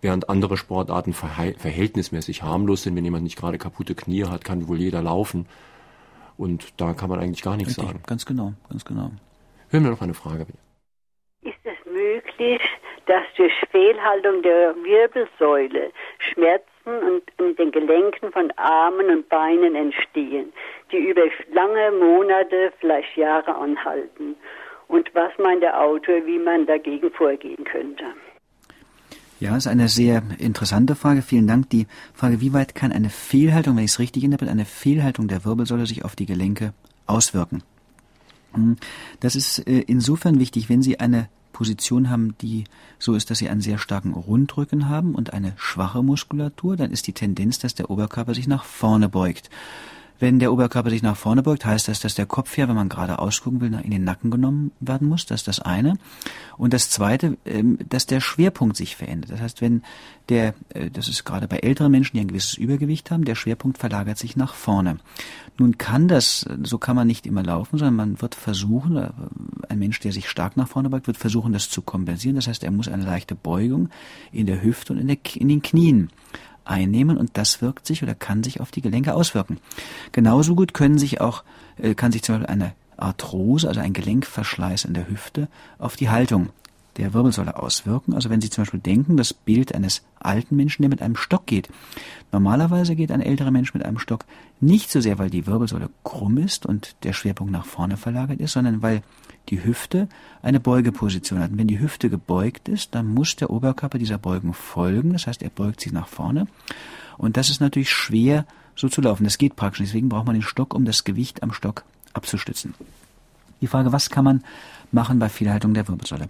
[0.00, 4.78] Während andere Sportarten verhältnismäßig harmlos sind, wenn jemand nicht gerade kaputte Knie hat, kann wohl
[4.78, 5.46] jeder laufen.
[6.38, 8.02] Und da kann man eigentlich gar nichts Richtig, sagen.
[8.06, 9.10] Ganz genau, ganz genau.
[9.68, 10.46] Hören wir noch eine Frage.
[10.46, 10.58] Bitte.
[11.42, 12.60] Ist es möglich,
[13.06, 20.52] dass durch Fehlhaltung der Wirbelsäule Schmerzen und in den Gelenken von Armen und Beinen entstehen,
[20.90, 24.36] die über lange Monate, vielleicht Jahre anhalten?
[24.88, 28.04] Und was meint der Autor, wie man dagegen vorgehen könnte?
[29.40, 31.20] Ja, ist eine sehr interessante Frage.
[31.22, 31.68] Vielen Dank.
[31.70, 35.44] Die Frage, wie weit kann eine Fehlhaltung, wenn ich es richtig interpretiere, eine Fehlhaltung der
[35.44, 36.74] Wirbelsäule sich auf die Gelenke
[37.06, 37.64] auswirken?
[38.52, 38.76] Hm,
[39.18, 42.64] das ist äh, insofern wichtig, wenn Sie eine Position haben, die
[42.98, 47.06] so ist, dass Sie einen sehr starken Rundrücken haben und eine schwache Muskulatur, dann ist
[47.06, 49.50] die Tendenz, dass der Oberkörper sich nach vorne beugt.
[50.18, 52.88] Wenn der Oberkörper sich nach vorne beugt, heißt das, dass der Kopf ja, wenn man
[52.88, 55.26] gerade ausgucken will, in den Nacken genommen werden muss.
[55.26, 55.98] Das ist das eine.
[56.56, 59.32] Und das zweite, ähm, dass der Schwerpunkt sich verändert.
[59.32, 59.82] Das heißt, wenn
[60.28, 63.78] der, äh, das ist gerade bei älteren Menschen, die ein gewisses Übergewicht haben, der Schwerpunkt
[63.78, 64.98] verlagert sich nach vorne.
[65.58, 69.10] Nun kann das, so kann man nicht immer laufen, sondern man wird versuchen, äh,
[69.68, 72.36] ein Mensch, der sich stark nach vorne beugt, wird versuchen, das zu kompensieren.
[72.36, 73.88] Das heißt, er muss eine leichte Beugung
[74.30, 76.10] in der Hüfte und in, der, in den Knien
[76.64, 79.58] einnehmen und das wirkt sich oder kann sich auf die Gelenke auswirken.
[80.12, 81.44] Genauso gut können sich auch,
[81.78, 85.48] äh, kann sich zum Beispiel eine Arthrose, also ein Gelenkverschleiß in der Hüfte,
[85.78, 86.50] auf die Haltung
[86.96, 88.14] der Wirbelsäule auswirken.
[88.14, 91.46] Also wenn Sie zum Beispiel denken, das Bild eines alten Menschen, der mit einem Stock
[91.46, 91.68] geht.
[92.30, 94.24] Normalerweise geht ein älterer Mensch mit einem Stock
[94.60, 98.52] nicht so sehr, weil die Wirbelsäule krumm ist und der Schwerpunkt nach vorne verlagert ist,
[98.52, 99.02] sondern weil
[99.48, 100.08] die Hüfte
[100.42, 101.50] eine Beugeposition hat.
[101.50, 105.12] Und wenn die Hüfte gebeugt ist, dann muss der Oberkörper dieser Beugung folgen.
[105.12, 106.46] Das heißt, er beugt sich nach vorne.
[107.18, 109.24] Und das ist natürlich schwer so zu laufen.
[109.24, 109.86] Das geht praktisch.
[109.86, 112.74] Deswegen braucht man den Stock, um das Gewicht am Stock abzustützen.
[113.60, 114.44] Die Frage, was kann man
[114.90, 116.28] machen bei Fehlhaltung der Wirbelsäule?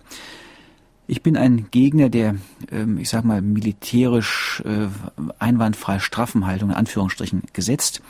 [1.09, 2.37] Ich bin ein Gegner der,
[2.71, 4.89] ähm, ich sag mal, militärisch äh,
[5.39, 8.03] einwandfrei straffen Haltung, in Anführungsstrichen, gesetzt.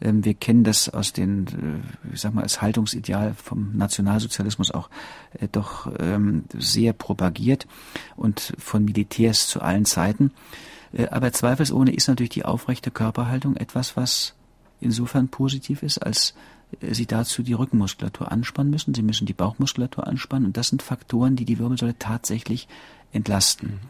[0.00, 4.90] Ähm, wir kennen das aus den, äh, ich sag mal, als Haltungsideal vom Nationalsozialismus auch
[5.40, 7.66] äh, doch ähm, sehr propagiert
[8.14, 10.32] und von Militärs zu allen Zeiten.
[11.10, 14.34] Aber zweifelsohne ist natürlich die aufrechte Körperhaltung etwas, was
[14.80, 16.34] insofern positiv ist, als
[16.80, 18.94] Sie dazu die Rückenmuskulatur anspannen müssen.
[18.94, 20.46] Sie müssen die Bauchmuskulatur anspannen.
[20.46, 22.68] Und das sind Faktoren, die die Wirbelsäule tatsächlich
[23.12, 23.80] entlasten.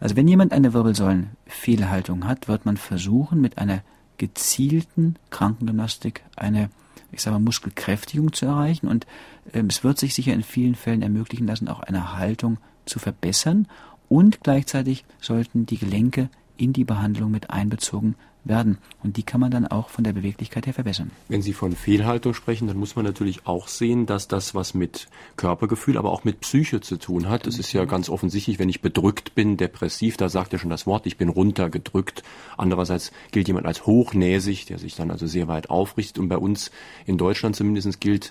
[0.00, 3.82] Also wenn jemand eine Wirbelsäulenfehlhaltung hat, wird man versuchen, mit einer
[4.16, 6.70] gezielten Krankengymnastik eine,
[7.12, 8.88] ich sage mal, Muskelkräftigung zu erreichen.
[8.88, 9.06] Und
[9.52, 13.68] äh, es wird sich sicher in vielen Fällen ermöglichen lassen, auch eine Haltung zu verbessern.
[14.08, 18.16] Und gleichzeitig sollten die Gelenke in die Behandlung mit einbezogen
[18.48, 18.78] werden.
[19.02, 21.10] Und die kann man dann auch von der Beweglichkeit her verbessern.
[21.28, 25.08] Wenn Sie von Fehlhaltung sprechen, dann muss man natürlich auch sehen, dass das was mit
[25.36, 27.46] Körpergefühl, aber auch mit Psyche zu tun hat.
[27.46, 30.86] Es ist ja ganz offensichtlich, wenn ich bedrückt bin, depressiv, da sagt ja schon das
[30.86, 32.22] Wort, ich bin runtergedrückt.
[32.56, 36.18] Andererseits gilt jemand als hochnäsig, der sich dann also sehr weit aufrichtet.
[36.18, 36.70] Und bei uns
[37.06, 38.30] in Deutschland zumindest gilt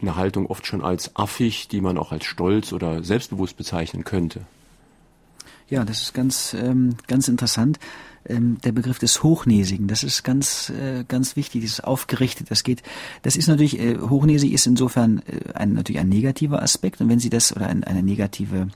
[0.00, 4.42] eine Haltung oft schon als affig, die man auch als stolz oder selbstbewusst bezeichnen könnte.
[5.68, 7.78] Ja, das ist ganz, ähm, ganz interessant.
[8.28, 12.82] Ähm, der Begriff des Hochnäsigen, das ist ganz, äh, ganz wichtig, dieses Aufgerichtet, das geht,
[13.22, 17.20] das ist natürlich, äh, hochnäsig ist insofern äh, ein, natürlich ein negativer Aspekt und wenn
[17.20, 18.68] Sie das, oder ein, eine negative,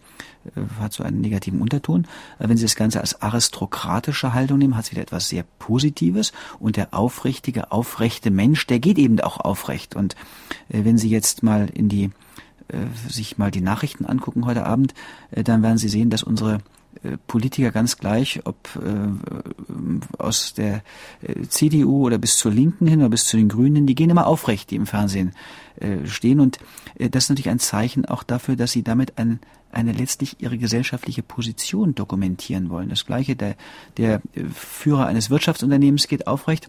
[0.57, 2.07] äh, hat so einen negativen Unterton,
[2.38, 6.33] äh, wenn Sie das Ganze als aristokratische Haltung nehmen, hat es wieder etwas sehr Positives
[6.59, 10.15] und der aufrichtige, aufrechte Mensch, der geht eben auch aufrecht und
[10.71, 12.11] äh, wenn Sie jetzt mal in die,
[13.07, 14.95] sich mal die Nachrichten angucken heute Abend,
[15.31, 16.59] dann werden Sie sehen, dass unsere äh,
[17.26, 20.83] Politiker ganz gleich, ob äh, aus der
[21.22, 24.26] äh, CDU oder bis zur Linken hin oder bis zu den Grünen, die gehen immer
[24.26, 25.33] aufrecht, die im Fernsehen
[25.81, 26.40] äh, stehen.
[26.40, 26.59] Und
[26.98, 29.40] äh, das ist natürlich ein Zeichen auch dafür, dass sie damit ein,
[29.72, 32.88] eine letztlich ihre gesellschaftliche Position dokumentieren wollen.
[32.88, 33.57] Das gleiche, der,
[33.96, 34.20] der
[34.52, 36.68] Führer eines Wirtschaftsunternehmens geht aufrecht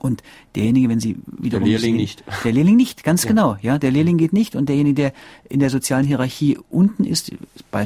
[0.00, 0.22] und
[0.54, 2.24] derjenige, wenn Sie wieder der Lehrling sehen, nicht.
[2.44, 3.28] Der Lehrling nicht, ganz ja.
[3.28, 3.56] genau.
[3.60, 5.12] Ja, der Lehrling geht nicht und derjenige, der
[5.48, 7.32] in der sozialen Hierarchie unten ist,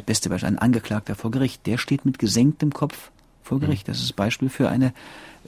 [0.07, 3.11] beste Beispiel, ein Angeklagter vor Gericht, der steht mit gesenktem Kopf
[3.43, 3.89] vor Gericht.
[3.89, 3.93] Mhm.
[3.93, 4.95] Das ist Beispiel für eine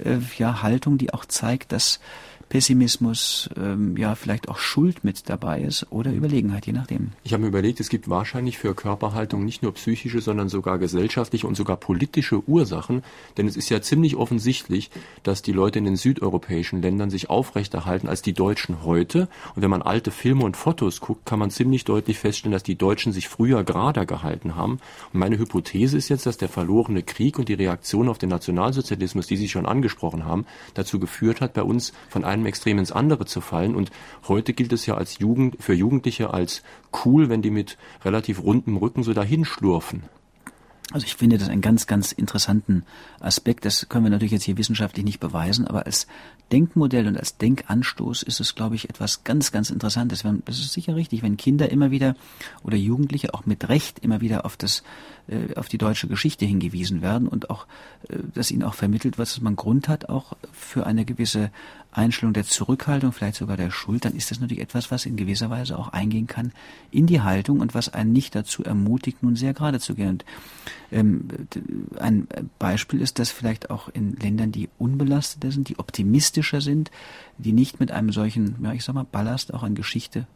[0.05, 2.01] äh, ja, Haltung, die auch zeigt, dass
[2.49, 7.11] Pessimismus, ähm, ja, vielleicht auch Schuld mit dabei ist oder Überlegenheit, je nachdem.
[7.25, 11.47] Ich habe mir überlegt, es gibt wahrscheinlich für Körperhaltung nicht nur psychische, sondern sogar gesellschaftliche
[11.47, 13.03] und sogar politische Ursachen,
[13.37, 14.91] denn es ist ja ziemlich offensichtlich,
[15.25, 19.29] dass die Leute in den südeuropäischen Ländern sich aufrechterhalten als die Deutschen heute.
[19.57, 22.77] Und wenn man alte Filme und Fotos guckt, kann man ziemlich deutlich feststellen, dass die
[22.77, 24.79] Deutschen sich früher gerader gehalten haben.
[25.13, 29.27] Und meine Hypothese ist jetzt, dass der verlorene Krieg und die Reaktion auf den Nationalsozialismus,
[29.27, 32.93] die Sie schon angesprochen haben, dazu geführt hat, bei uns von einem einem Extrem ins
[32.93, 33.75] andere zu fallen.
[33.75, 33.91] Und
[34.29, 36.63] heute gilt es ja als Jugend, für Jugendliche als
[37.05, 40.03] cool, wenn die mit relativ rundem Rücken so dahin schlurfen.
[40.93, 42.85] Also ich finde das einen ganz, ganz interessanten
[43.19, 43.65] Aspekt.
[43.65, 46.07] Das können wir natürlich jetzt hier wissenschaftlich nicht beweisen, aber als
[46.53, 50.23] Denkmodell und als Denkanstoß ist es, glaube ich, etwas ganz, ganz Interessantes.
[50.45, 52.15] Das ist sicher richtig, wenn Kinder immer wieder
[52.63, 54.85] oder Jugendliche auch mit Recht immer wieder auf das,
[55.27, 57.67] äh, auf die deutsche Geschichte hingewiesen werden und auch,
[58.09, 61.51] äh, dass ihnen auch vermittelt wird, dass man Grund hat, auch für eine gewisse
[61.97, 65.51] Einstellung der Zurückhaltung, vielleicht sogar der Schuld, dann ist das natürlich etwas, was in gewisser
[65.51, 66.53] Weise auch eingehen kann
[66.91, 70.07] in die Haltung und was einen nicht dazu ermutigt, nun sehr gerade zu gehen.
[70.11, 70.25] Und,
[70.93, 71.29] ähm,
[71.99, 72.29] ein
[72.59, 76.91] Beispiel ist, dass vielleicht auch in Ländern, die unbelasteter sind, die optimistischer sind,
[77.39, 80.27] die nicht mit einem solchen, ja, ich sag mal, Ballast auch an Geschichte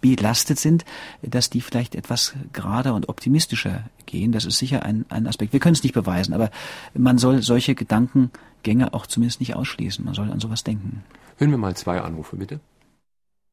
[0.00, 0.84] belastet sind,
[1.22, 4.32] dass die vielleicht etwas gerader und optimistischer gehen.
[4.32, 5.52] Das ist sicher ein, ein Aspekt.
[5.52, 6.50] Wir können es nicht beweisen, aber
[6.94, 10.04] man soll solche Gedankengänge auch zumindest nicht ausschließen.
[10.04, 11.04] Man soll an sowas denken.
[11.38, 12.60] Hören wir mal zwei Anrufe, bitte.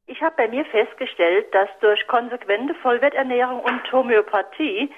[0.07, 4.89] Ich habe bei mir festgestellt, dass durch konsequente Vollwerternährung und Homöopathie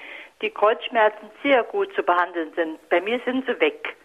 [0.42, 2.88] die Kreuzschmerzen sehr gut zu behandeln sind.
[2.88, 3.96] Bei mir sind sie weg.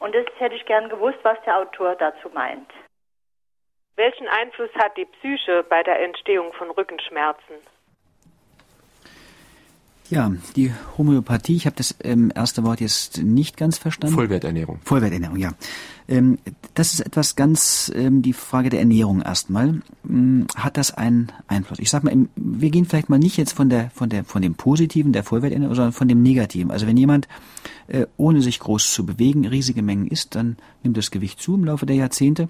[0.00, 2.68] Und das hätte ich gern gewusst, was der Autor dazu meint.
[3.98, 7.56] Welchen Einfluss hat die Psyche bei der Entstehung von Rückenschmerzen?
[10.08, 14.14] Ja, die Homöopathie, ich habe das ähm, erste Wort jetzt nicht ganz verstanden.
[14.14, 14.78] Vollwerternährung.
[14.84, 15.50] Vollwerternährung, ja.
[16.06, 16.38] Ähm,
[16.74, 19.82] das ist etwas ganz, ähm, die Frage der Ernährung erstmal.
[20.08, 21.80] Ähm, hat das einen Einfluss?
[21.80, 24.54] Ich sag mal, wir gehen vielleicht mal nicht jetzt von der, von der, von dem
[24.54, 26.70] Positiven der Vollwerternährung, sondern von dem Negativen.
[26.70, 27.26] Also wenn jemand,
[27.88, 31.64] äh, ohne sich groß zu bewegen, riesige Mengen isst, dann nimmt das Gewicht zu im
[31.64, 32.48] Laufe der Jahrzehnte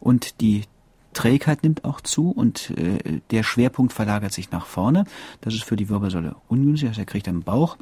[0.00, 0.64] und die
[1.12, 5.04] Trägheit nimmt auch zu und äh, der Schwerpunkt verlagert sich nach vorne.
[5.40, 7.76] Das ist für die Wirbelsäule ungünstig, also er kriegt einen Bauch,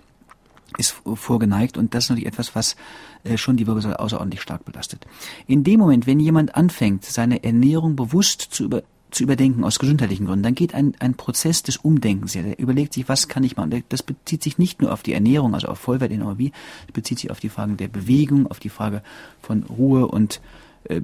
[0.78, 2.76] ist vorgeneigt und das ist natürlich etwas, was
[3.24, 5.06] äh, schon die Wirbelsäule außerordentlich stark belastet.
[5.46, 10.26] In dem Moment, wenn jemand anfängt, seine Ernährung bewusst zu über zu überdenken aus gesundheitlichen
[10.26, 12.42] Gründen, dann geht ein, ein Prozess des Umdenkens her.
[12.42, 13.82] Der überlegt sich, was kann ich machen.
[13.88, 16.52] Das bezieht sich nicht nur auf die Ernährung, also auf Vollwertenergie,
[16.86, 19.02] das bezieht sich auf die Fragen der Bewegung, auf die Frage
[19.40, 20.40] von Ruhe und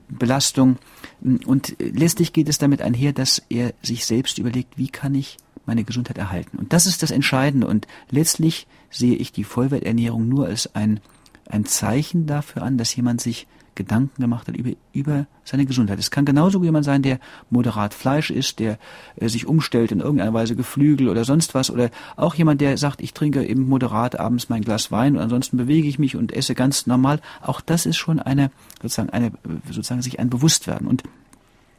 [0.08, 0.78] Belastung.
[1.46, 5.84] Und letztlich geht es damit einher, dass er sich selbst überlegt, wie kann ich meine
[5.84, 6.58] Gesundheit erhalten.
[6.58, 7.66] Und das ist das Entscheidende.
[7.66, 11.00] Und letztlich sehe ich die Vollwerternährung nur als ein,
[11.48, 15.98] ein Zeichen dafür an, dass jemand sich Gedanken gemacht hat über, über seine Gesundheit.
[15.98, 17.18] Es kann genauso jemand sein, der
[17.50, 18.78] moderat Fleisch isst, der
[19.16, 23.00] äh, sich umstellt in irgendeiner Weise Geflügel oder sonst was, oder auch jemand, der sagt,
[23.00, 26.54] ich trinke eben moderat abends mein Glas Wein und ansonsten bewege ich mich und esse
[26.54, 27.20] ganz normal.
[27.40, 28.50] Auch das ist schon eine,
[28.82, 29.32] sozusagen, eine,
[29.66, 30.86] sozusagen sich ein Bewusstwerden.
[30.86, 31.02] Und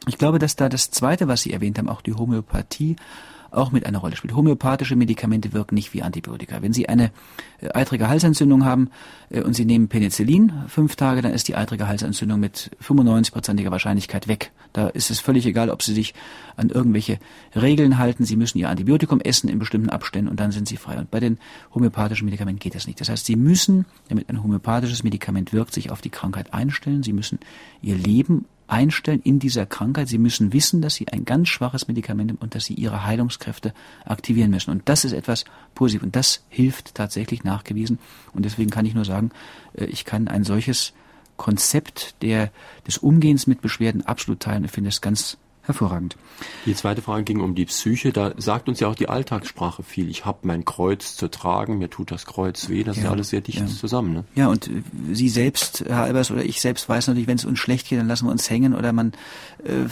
[0.06, 2.96] ich glaube, dass da das Zweite, was Sie erwähnt haben, auch die Homöopathie,
[3.54, 4.34] auch mit einer Rolle spielt.
[4.34, 6.62] Homöopathische Medikamente wirken nicht wie Antibiotika.
[6.62, 7.10] Wenn Sie eine
[7.60, 8.90] äh, eitrige Halsentzündung haben
[9.30, 14.28] äh, und Sie nehmen Penicillin fünf Tage, dann ist die eitrige Halsentzündung mit 95-prozentiger Wahrscheinlichkeit
[14.28, 14.52] weg.
[14.72, 16.14] Da ist es völlig egal, ob Sie sich
[16.56, 17.18] an irgendwelche
[17.54, 18.24] Regeln halten.
[18.24, 20.98] Sie müssen Ihr Antibiotikum essen in bestimmten Abständen und dann sind Sie frei.
[20.98, 21.38] Und bei den
[21.74, 23.00] homöopathischen Medikamenten geht das nicht.
[23.00, 27.02] Das heißt, Sie müssen, damit ein homöopathisches Medikament wirkt, sich auf die Krankheit einstellen.
[27.02, 27.38] Sie müssen
[27.82, 30.08] Ihr Leben einstellen in dieser Krankheit.
[30.08, 33.74] Sie müssen wissen, dass sie ein ganz schwaches Medikament haben und dass sie ihre Heilungskräfte
[34.04, 34.70] aktivieren müssen.
[34.70, 37.98] Und das ist etwas positiv und das hilft tatsächlich nachgewiesen.
[38.32, 39.30] Und deswegen kann ich nur sagen,
[39.74, 40.92] äh, ich kann ein solches
[41.36, 42.50] Konzept der,
[42.86, 44.64] des Umgehens mit Beschwerden absolut teilen.
[44.64, 46.16] Ich finde es ganz hervorragend.
[46.66, 48.12] Die zweite Frage ging um die Psyche.
[48.12, 50.08] Da sagt uns ja auch die Alltagssprache viel.
[50.08, 52.84] Ich habe mein Kreuz zu tragen, mir tut das Kreuz weh.
[52.84, 53.66] Das ja, ist alles sehr dicht ja.
[53.66, 54.12] zusammen.
[54.12, 54.24] Ne?
[54.34, 57.58] Ja, und äh, Sie selbst, Herr Albers, oder ich selbst weiß natürlich, wenn es uns
[57.58, 59.12] schlecht geht, dann lassen wir uns hängen oder man
[59.64, 59.88] äh,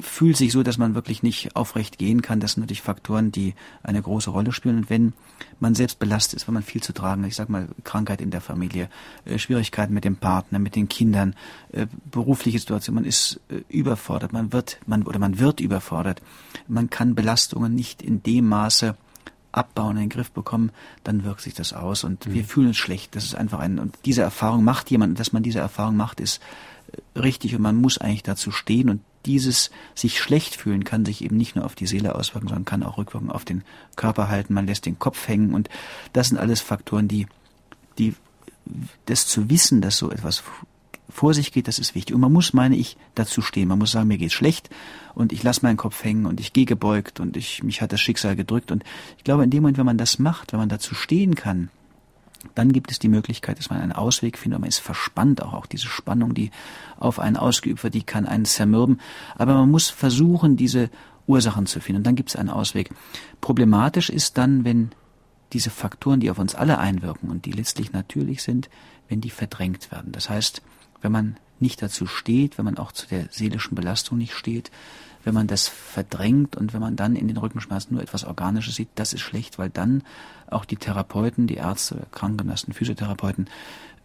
[0.00, 2.40] fühlt sich so, dass man wirklich nicht aufrecht gehen kann.
[2.40, 4.78] Das sind natürlich Faktoren, die eine große Rolle spielen.
[4.78, 5.12] Und wenn
[5.58, 8.30] man selbst belastet ist, wenn man viel zu tragen hat, ich sag mal Krankheit in
[8.30, 8.88] der Familie,
[9.24, 11.34] äh, Schwierigkeiten mit dem Partner, mit den Kindern,
[11.72, 16.22] äh, berufliche Situation, man ist äh, überfordert, man wird, man oder man wird überfordert.
[16.68, 18.96] Man kann Belastungen nicht in dem Maße
[19.52, 20.70] abbauen, in den Griff bekommen,
[21.02, 22.34] dann wirkt sich das aus und mhm.
[22.34, 23.16] wir fühlen uns schlecht.
[23.16, 26.40] Das ist einfach ein, und diese Erfahrung macht jemand, dass man diese Erfahrung macht, ist
[26.92, 31.24] äh, richtig und man muss eigentlich dazu stehen und dieses sich schlecht fühlen kann sich
[31.24, 33.64] eben nicht nur auf die Seele auswirken, sondern kann auch Rückwirkungen auf den
[33.96, 34.54] Körper halten.
[34.54, 35.68] Man lässt den Kopf hängen und
[36.12, 37.26] das sind alles Faktoren, die,
[37.98, 38.14] die,
[39.06, 40.44] das zu wissen, dass so etwas
[41.10, 42.14] vor sich geht, das ist wichtig.
[42.14, 43.68] Und man muss, meine ich, dazu stehen.
[43.68, 44.70] Man muss sagen, mir geht's schlecht
[45.14, 48.00] und ich lasse meinen Kopf hängen und ich gehe gebeugt und ich, mich hat das
[48.00, 48.70] Schicksal gedrückt.
[48.70, 48.84] Und
[49.18, 51.70] ich glaube, in dem Moment, wenn man das macht, wenn man dazu stehen kann,
[52.54, 54.60] dann gibt es die Möglichkeit, dass man einen Ausweg findet.
[54.60, 56.50] Man ist verspannt, auch, auch diese Spannung, die
[56.98, 59.00] auf einen ausgeübt wird, die kann einen zermürben.
[59.36, 60.90] Aber man muss versuchen, diese
[61.26, 61.98] Ursachen zu finden.
[61.98, 62.90] Und dann gibt es einen Ausweg.
[63.40, 64.90] Problematisch ist dann, wenn
[65.52, 68.70] diese Faktoren, die auf uns alle einwirken und die letztlich natürlich sind,
[69.08, 70.12] wenn die verdrängt werden.
[70.12, 70.62] Das heißt,
[71.02, 74.70] wenn man nicht dazu steht, wenn man auch zu der seelischen Belastung nicht steht,
[75.24, 78.88] wenn man das verdrängt und wenn man dann in den Rückenschmerzen nur etwas Organisches sieht,
[78.94, 80.02] das ist schlecht, weil dann
[80.48, 83.48] auch die Therapeuten, die Ärzte, Krankenschwestern, Physiotherapeuten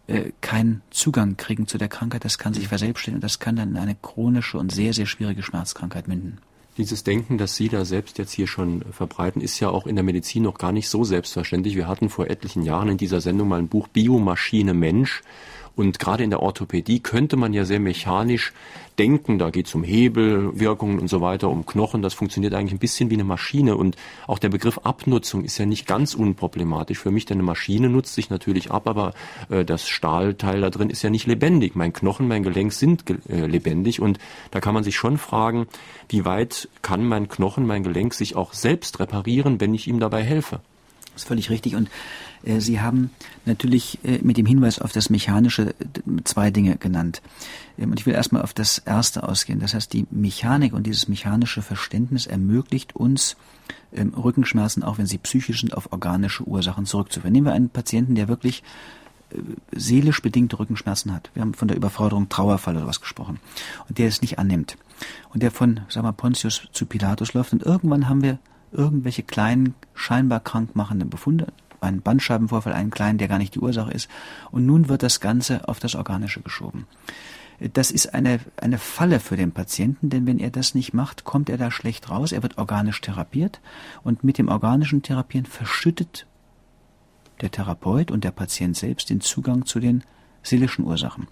[0.08, 2.24] äh, keinen Zugang kriegen zu der Krankheit.
[2.24, 5.42] Das kann sich verselbstständigen und das kann dann in eine chronische und sehr, sehr schwierige
[5.42, 6.38] Schmerzkrankheit münden.
[6.76, 10.04] Dieses Denken, das Sie da selbst jetzt hier schon verbreiten, ist ja auch in der
[10.04, 11.74] Medizin noch gar nicht so selbstverständlich.
[11.74, 15.22] Wir hatten vor etlichen Jahren in dieser Sendung mal ein Buch Biomaschine Mensch.
[15.76, 18.52] Und gerade in der Orthopädie könnte man ja sehr mechanisch
[18.98, 19.38] denken.
[19.38, 22.00] Da geht es um Hebelwirkungen und so weiter, um Knochen.
[22.00, 23.76] Das funktioniert eigentlich ein bisschen wie eine Maschine.
[23.76, 27.90] Und auch der Begriff Abnutzung ist ja nicht ganz unproblematisch für mich, denn eine Maschine
[27.90, 29.12] nutzt sich natürlich ab, aber
[29.50, 31.76] äh, das Stahlteil da drin ist ja nicht lebendig.
[31.76, 34.00] Mein Knochen, mein Gelenk sind äh, lebendig.
[34.00, 34.18] Und
[34.50, 35.66] da kann man sich schon fragen,
[36.08, 40.22] wie weit kann mein Knochen, mein Gelenk sich auch selbst reparieren, wenn ich ihm dabei
[40.22, 40.60] helfe?
[41.16, 41.76] Das ist völlig richtig.
[41.76, 41.88] Und
[42.44, 43.10] Sie haben
[43.44, 45.74] natürlich äh, mit dem Hinweis auf das Mechanische
[46.24, 47.22] zwei Dinge genannt.
[47.78, 49.60] Ähm, und ich will erstmal auf das erste ausgehen.
[49.60, 53.36] Das heißt, die Mechanik und dieses mechanische Verständnis ermöglicht uns,
[53.92, 57.32] ähm, Rückenschmerzen, auch wenn sie psychisch sind, auf organische Ursachen zurückzuführen.
[57.32, 58.62] Nehmen wir einen Patienten, der wirklich
[59.30, 59.38] äh,
[59.72, 61.30] seelisch bedingte Rückenschmerzen hat.
[61.34, 63.40] Wir haben von der Überforderung Trauerfall oder was gesprochen.
[63.88, 64.76] Und der es nicht annimmt.
[65.32, 67.52] Und der von, sagen wir, Pontius zu Pilatus läuft.
[67.52, 68.38] Und irgendwann haben wir
[68.72, 71.48] irgendwelche kleinen, scheinbar krankmachenden Befunde,
[71.86, 74.08] einen Bandscheibenvorfall, einen kleinen, der gar nicht die Ursache ist.
[74.50, 76.86] Und nun wird das Ganze auf das Organische geschoben.
[77.72, 81.48] Das ist eine, eine Falle für den Patienten, denn wenn er das nicht macht, kommt
[81.48, 82.32] er da schlecht raus.
[82.32, 83.60] Er wird organisch therapiert
[84.02, 86.26] und mit dem organischen Therapieren verschüttet
[87.40, 90.04] der Therapeut und der Patient selbst den Zugang zu den
[90.42, 91.28] seelischen Ursachen.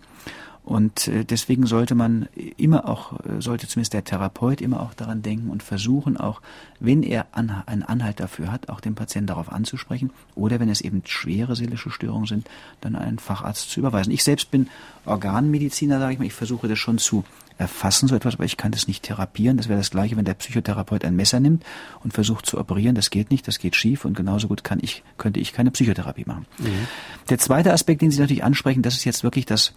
[0.64, 5.20] Und äh, deswegen sollte man immer auch, äh, sollte zumindest der Therapeut immer auch daran
[5.20, 6.40] denken und versuchen auch,
[6.81, 11.03] wenn er einen Anhalt dafür hat, auch den Patienten darauf anzusprechen oder wenn es eben
[11.05, 12.48] schwere seelische Störungen sind,
[12.81, 14.11] dann einen Facharzt zu überweisen.
[14.11, 14.70] Ich selbst bin
[15.05, 17.24] Organmediziner, sage ich mal, ich versuche das schon zu
[17.59, 19.59] erfassen, so etwas, aber ich kann das nicht therapieren.
[19.59, 21.62] Das wäre das Gleiche, wenn der Psychotherapeut ein Messer nimmt
[22.03, 22.94] und versucht zu operieren.
[22.94, 26.24] Das geht nicht, das geht schief und genauso gut kann ich, könnte ich keine Psychotherapie
[26.27, 26.46] machen.
[26.59, 26.88] Mhm.
[27.29, 29.74] Der zweite Aspekt, den Sie natürlich ansprechen, das ist jetzt wirklich das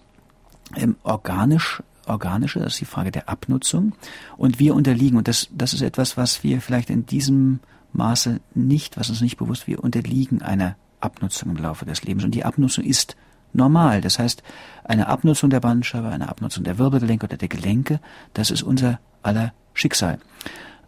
[0.76, 3.94] ähm, organisch organische, das ist die Frage der Abnutzung.
[4.38, 7.60] Und wir unterliegen, und das, das ist etwas, was wir vielleicht in diesem
[7.94, 12.24] Maße nicht, was uns nicht bewusst, wir unterliegen einer Abnutzung im Laufe des Lebens.
[12.24, 13.16] Und die Abnutzung ist
[13.54, 14.02] normal.
[14.02, 14.44] Das heißt,
[14.84, 18.00] eine Abnutzung der Bandscheibe, eine Abnutzung der Wirbelgelenke oder der Gelenke,
[18.34, 20.20] das ist unser aller Schicksal.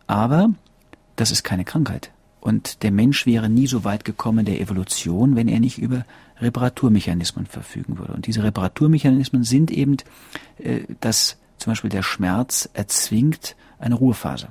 [0.08, 0.50] Aber
[1.16, 2.12] das ist keine Krankheit.
[2.42, 6.06] Und der Mensch wäre nie so weit gekommen der Evolution, wenn er nicht über
[6.42, 8.14] Reparaturmechanismen verfügen würde.
[8.14, 9.98] Und diese Reparaturmechanismen sind eben,
[10.58, 14.50] äh, dass zum Beispiel der Schmerz erzwingt eine Ruhephase.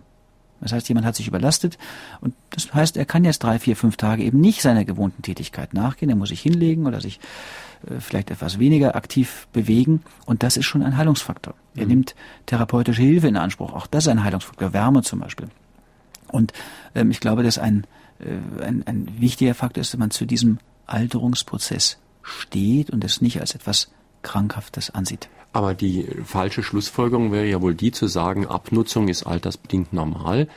[0.60, 1.78] Das heißt, jemand hat sich überlastet
[2.20, 5.72] und das heißt, er kann jetzt drei, vier, fünf Tage eben nicht seiner gewohnten Tätigkeit
[5.72, 6.10] nachgehen.
[6.10, 7.20] Er muss sich hinlegen oder sich
[7.86, 11.54] äh, vielleicht etwas weniger aktiv bewegen und das ist schon ein Heilungsfaktor.
[11.76, 11.88] Er mhm.
[11.88, 12.14] nimmt
[12.46, 13.72] therapeutische Hilfe in Anspruch.
[13.72, 14.72] Auch das ist ein Heilungsfaktor.
[14.72, 15.48] Wärme zum Beispiel.
[16.26, 16.52] Und
[16.94, 17.86] ähm, ich glaube, dass ein,
[18.18, 23.40] äh, ein, ein wichtiger Faktor ist, dass man zu diesem Alterungsprozess steht und es nicht
[23.40, 23.90] als etwas
[24.22, 25.28] Krankhaftes ansieht.
[25.52, 30.48] Aber die falsche Schlussfolgerung wäre ja wohl die zu sagen, Abnutzung ist altersbedingt normal.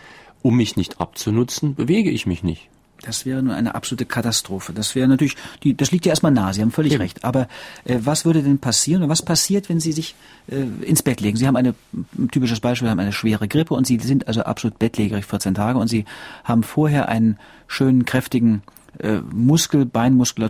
[0.41, 2.67] Um mich nicht abzunutzen, bewege ich mich nicht.
[3.01, 4.73] Das wäre nur eine absolute Katastrophe.
[4.73, 7.01] Das wäre natürlich, die, das liegt ja erstmal nahe, Sie haben völlig Eben.
[7.01, 7.25] recht.
[7.25, 7.47] Aber
[7.83, 10.13] äh, was würde denn passieren oder was passiert, wenn Sie sich
[10.47, 11.37] äh, ins Bett legen?
[11.37, 14.43] Sie haben eine, ein typisches Beispiel, Sie haben eine schwere Grippe und Sie sind also
[14.43, 16.05] absolut bettlägerig 14 Tage und Sie
[16.43, 18.61] haben vorher einen schönen, kräftigen
[18.99, 19.89] äh, Muskel,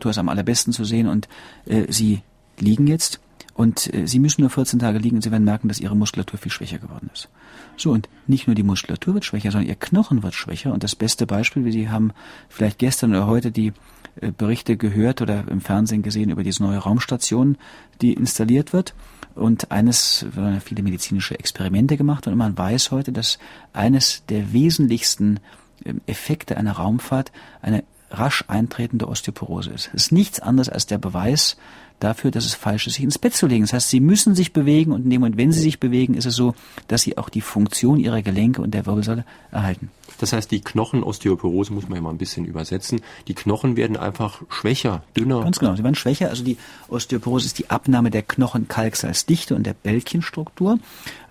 [0.06, 1.27] ist am allerbesten zu sehen und
[1.65, 2.21] äh, Sie
[2.60, 3.19] liegen jetzt
[3.54, 6.39] und äh, Sie müssen nur 14 Tage liegen und Sie werden merken, dass Ihre Muskulatur
[6.39, 7.30] viel schwächer geworden ist.
[7.77, 10.73] So, und nicht nur die Muskulatur wird schwächer, sondern Ihr Knochen wird schwächer.
[10.73, 12.12] Und das beste Beispiel, wie Sie haben
[12.49, 13.73] vielleicht gestern oder heute die
[14.19, 17.58] äh, Berichte gehört oder im Fernsehen gesehen über diese neue Raumstation,
[18.01, 18.93] die installiert wird.
[19.34, 20.25] Und eines,
[20.63, 23.39] viele medizinische Experimente gemacht und man weiß heute, dass
[23.71, 25.39] eines der wesentlichsten
[25.86, 29.89] ähm, Effekte einer Raumfahrt eine rasch eintretende Osteoporose ist.
[29.93, 31.58] Es ist nichts anderes als der Beweis
[32.00, 33.63] dafür, dass es falsch ist, sich ins Bett zu legen.
[33.63, 36.26] Das heißt, sie müssen sich bewegen und in dem Moment, wenn sie sich bewegen, ist
[36.26, 36.54] es so,
[36.88, 39.89] dass sie auch die Funktion ihrer Gelenke und der Wirbelsäule erhalten.
[40.19, 43.02] Das heißt, die Knochenosteoporose muss man ja mal ein bisschen übersetzen.
[43.28, 45.41] Die Knochen werden einfach schwächer, dünner.
[45.41, 46.30] Ganz genau, sie werden schwächer.
[46.30, 46.58] Also die
[46.89, 50.80] Osteoporose ist die Abnahme der Knochenkalksalzdichte und der Bältchenstruktur.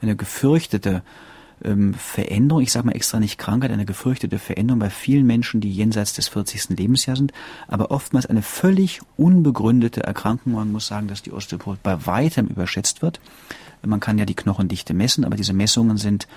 [0.02, 1.02] Eine gefürchtete
[1.64, 5.70] ähm, Veränderung, ich sage mal extra nicht Krankheit, eine gefürchtete Veränderung bei vielen Menschen, die
[5.70, 6.70] jenseits des 40.
[6.70, 7.32] Lebensjahres sind,
[7.68, 10.54] aber oftmals eine völlig unbegründete Erkrankung.
[10.54, 13.20] Man muss sagen, dass die Osteoporose bei weitem überschätzt wird.
[13.82, 16.28] Man kann ja die Knochendichte messen, aber diese Messungen sind,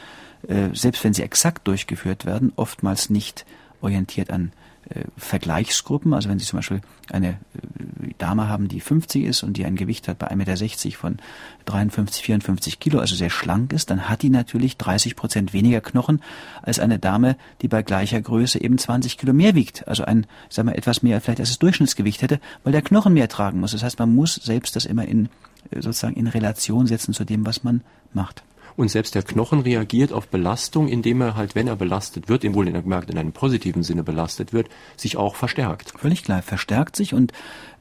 [0.47, 3.45] äh, selbst wenn sie exakt durchgeführt werden, oftmals nicht
[3.81, 4.51] orientiert an
[4.89, 6.13] äh, Vergleichsgruppen.
[6.13, 9.75] Also wenn Sie zum Beispiel eine äh, Dame haben, die 50 ist und die ein
[9.75, 11.17] Gewicht hat bei 1,60 Meter von
[11.65, 16.21] 53, 54 Kilo, also sehr schlank ist, dann hat die natürlich 30 Prozent weniger Knochen
[16.61, 19.87] als eine Dame, die bei gleicher Größe eben 20 Kilo mehr wiegt.
[19.87, 23.29] Also ein, sagen wir, etwas mehr vielleicht als das Durchschnittsgewicht hätte, weil der Knochen mehr
[23.29, 23.71] tragen muss.
[23.71, 25.29] Das heißt, man muss selbst das immer in,
[25.71, 27.81] äh, sozusagen in Relation setzen zu dem, was man
[28.13, 28.43] macht.
[28.75, 32.67] Und selbst der Knochen reagiert auf Belastung, indem er halt, wenn er belastet wird, wohl
[32.67, 35.93] in, gemerkt in einem positiven Sinne belastet wird, sich auch verstärkt.
[35.97, 37.13] Völlig klar, verstärkt sich.
[37.13, 37.31] Und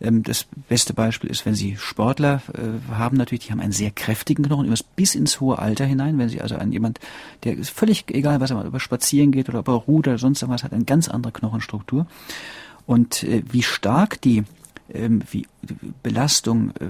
[0.00, 3.90] ähm, das beste Beispiel ist, wenn Sie Sportler äh, haben, natürlich, die haben einen sehr
[3.90, 6.18] kräftigen Knochen, bis ins hohe Alter hinein.
[6.18, 7.00] Wenn Sie also an jemand,
[7.44, 10.42] der ist völlig egal, was er mal über spazieren geht oder über Ruder oder sonst
[10.42, 12.06] irgendwas, hat eine ganz andere Knochenstruktur.
[12.86, 14.44] Und äh, wie stark die
[14.88, 15.46] wie
[16.02, 16.88] Belastung äh,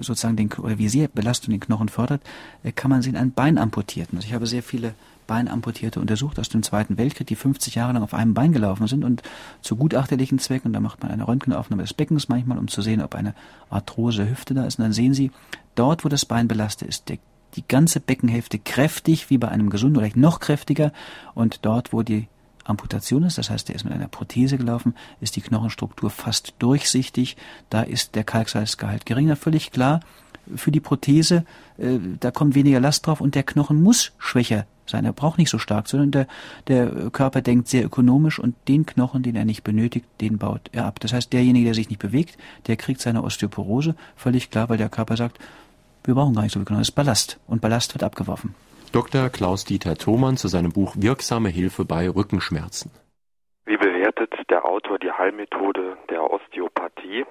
[0.00, 2.22] sozusagen den oder wie sehr Belastung den Knochen fördert,
[2.62, 4.18] äh, kann man sehen an Beinamputierten.
[4.18, 4.94] Also ich habe sehr viele
[5.26, 9.04] Beinamputierte untersucht aus dem Zweiten Weltkrieg, die 50 Jahre lang auf einem Bein gelaufen sind
[9.04, 9.22] und
[9.62, 13.14] zu gutachterlichen Zwecken, da macht man eine Röntgenaufnahme des Beckens manchmal, um zu sehen, ob
[13.14, 13.34] eine
[13.68, 14.78] Arthrose Hüfte da ist.
[14.78, 15.30] Und dann sehen Sie,
[15.76, 17.18] dort, wo das Bein belastet ist, der,
[17.54, 20.92] die ganze Beckenhälfte kräftig, wie bei einem gesunden, oder noch kräftiger.
[21.34, 22.26] Und dort, wo die
[22.70, 27.36] Amputation ist, das heißt, er ist mit einer Prothese gelaufen, ist die Knochenstruktur fast durchsichtig,
[27.68, 30.00] da ist der Kalksalzgehalt geringer, völlig klar.
[30.56, 31.44] Für die Prothese,
[31.78, 35.04] äh, da kommt weniger Last drauf und der Knochen muss schwächer sein.
[35.04, 36.26] Er braucht nicht so stark, sondern der,
[36.66, 40.86] der Körper denkt sehr ökonomisch und den Knochen, den er nicht benötigt, den baut er
[40.86, 41.00] ab.
[41.00, 44.88] Das heißt, derjenige, der sich nicht bewegt, der kriegt seine Osteoporose, völlig klar, weil der
[44.88, 45.38] Körper sagt,
[46.04, 48.54] wir brauchen gar nicht so viel Knochen, das ist Ballast und Ballast wird abgeworfen.
[48.92, 49.30] Dr.
[49.30, 52.90] Klaus-Dieter Thomann zu seinem Buch Wirksame Hilfe bei Rückenschmerzen.
[53.64, 57.24] Wie bewertet der Autor die Heilmethode der Osteopathie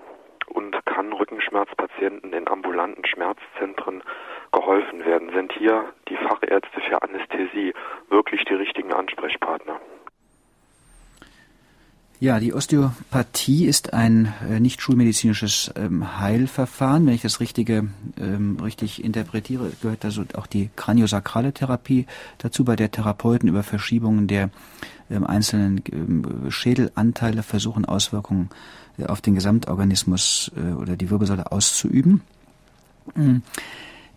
[0.48, 4.04] und kann Rückenschmerzpatienten in ambulanten Schmerzzentren
[4.54, 5.32] geholfen werden?
[5.34, 7.74] Sind hier die Fachärzte für Anästhesie
[8.10, 9.82] wirklich die richtigen Ansprechpartner?
[12.22, 17.06] Ja, die Osteopathie ist ein äh, nicht schulmedizinisches ähm, Heilverfahren.
[17.06, 17.88] Wenn ich das richtige,
[18.20, 24.28] ähm, richtig interpretiere, gehört also auch die kraniosakrale Therapie dazu, bei der Therapeuten über Verschiebungen
[24.28, 24.50] der
[25.10, 28.50] ähm, einzelnen ähm, Schädelanteile versuchen, Auswirkungen
[28.98, 32.22] äh, auf den Gesamtorganismus äh, oder die Wirbelsäule auszuüben.
[33.16, 33.44] Mhm.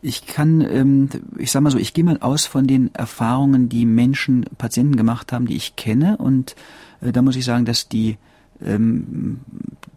[0.04, 3.86] Ich kann, ähm, ich sag mal so, ich gehe mal aus von den Erfahrungen, die
[3.86, 6.56] Menschen, Patienten gemacht haben, die ich kenne und
[7.02, 8.16] da muss ich sagen, dass die
[8.64, 9.40] ähm,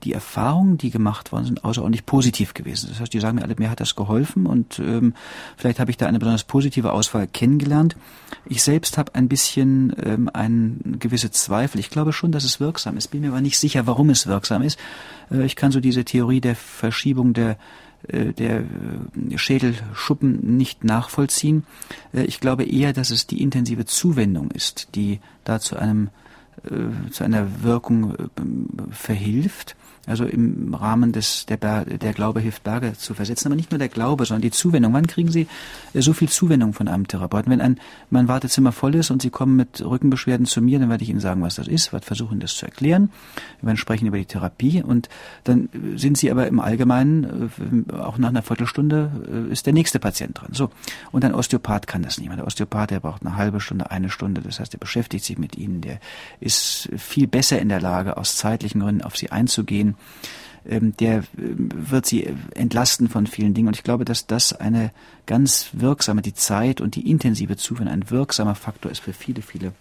[0.03, 2.89] die Erfahrungen, die gemacht worden sind, außerordentlich positiv gewesen.
[2.89, 5.13] Das heißt, die sagen mir alle, mir hat das geholfen und ähm,
[5.57, 7.95] vielleicht habe ich da eine besonders positive Auswahl kennengelernt.
[8.47, 11.79] Ich selbst habe ein bisschen ähm, einen gewisse Zweifel.
[11.79, 13.07] Ich glaube schon, dass es wirksam ist.
[13.07, 14.79] Bin mir aber nicht sicher, warum es wirksam ist.
[15.31, 17.57] Äh, ich kann so diese Theorie der Verschiebung der
[18.07, 21.63] äh, der äh, Schädelschuppen nicht nachvollziehen.
[22.13, 26.09] Äh, ich glaube eher, dass es die intensive Zuwendung ist, die da zu einem äh,
[27.11, 28.17] zu einer Wirkung äh,
[28.91, 29.75] verhilft.
[30.07, 33.79] Also im Rahmen des der, Ber der Glaube hilft Berge zu versetzen, aber nicht nur
[33.79, 34.93] der Glaube, sondern die Zuwendung.
[34.93, 35.47] Wann kriegen Sie
[35.93, 37.51] äh, so viel Zuwendung von einem Therapeuten?
[37.51, 41.03] Wenn ein mein Wartezimmer voll ist und Sie kommen mit Rückenbeschwerden zu mir, dann werde
[41.03, 43.11] ich Ihnen sagen, was das ist, werde versuchen, das zu erklären.
[43.61, 45.09] Wir werden sprechen über die Therapie und
[45.43, 47.51] dann sind Sie aber im Allgemeinen
[47.89, 50.49] äh, auch nach einer Viertelstunde äh, ist der nächste Patient dran.
[50.51, 50.69] So
[51.11, 52.37] und ein Osteopath kann das nicht mehr.
[52.37, 54.41] Der Osteopath, der braucht eine halbe Stunde, eine Stunde.
[54.41, 55.99] Das heißt, er beschäftigt sich mit Ihnen, der
[56.39, 59.94] ist viel besser in der Lage, aus zeitlichen Gründen auf Sie einzugehen
[60.67, 63.67] ähm, der ähm, wird sie entlasten von vielen Dingen.
[63.67, 64.91] Und ich glaube, dass das eine
[65.25, 69.73] ganz wirksame, die Zeit und die intensive Zuwendung ein wirksamer Faktor ist für viele, viele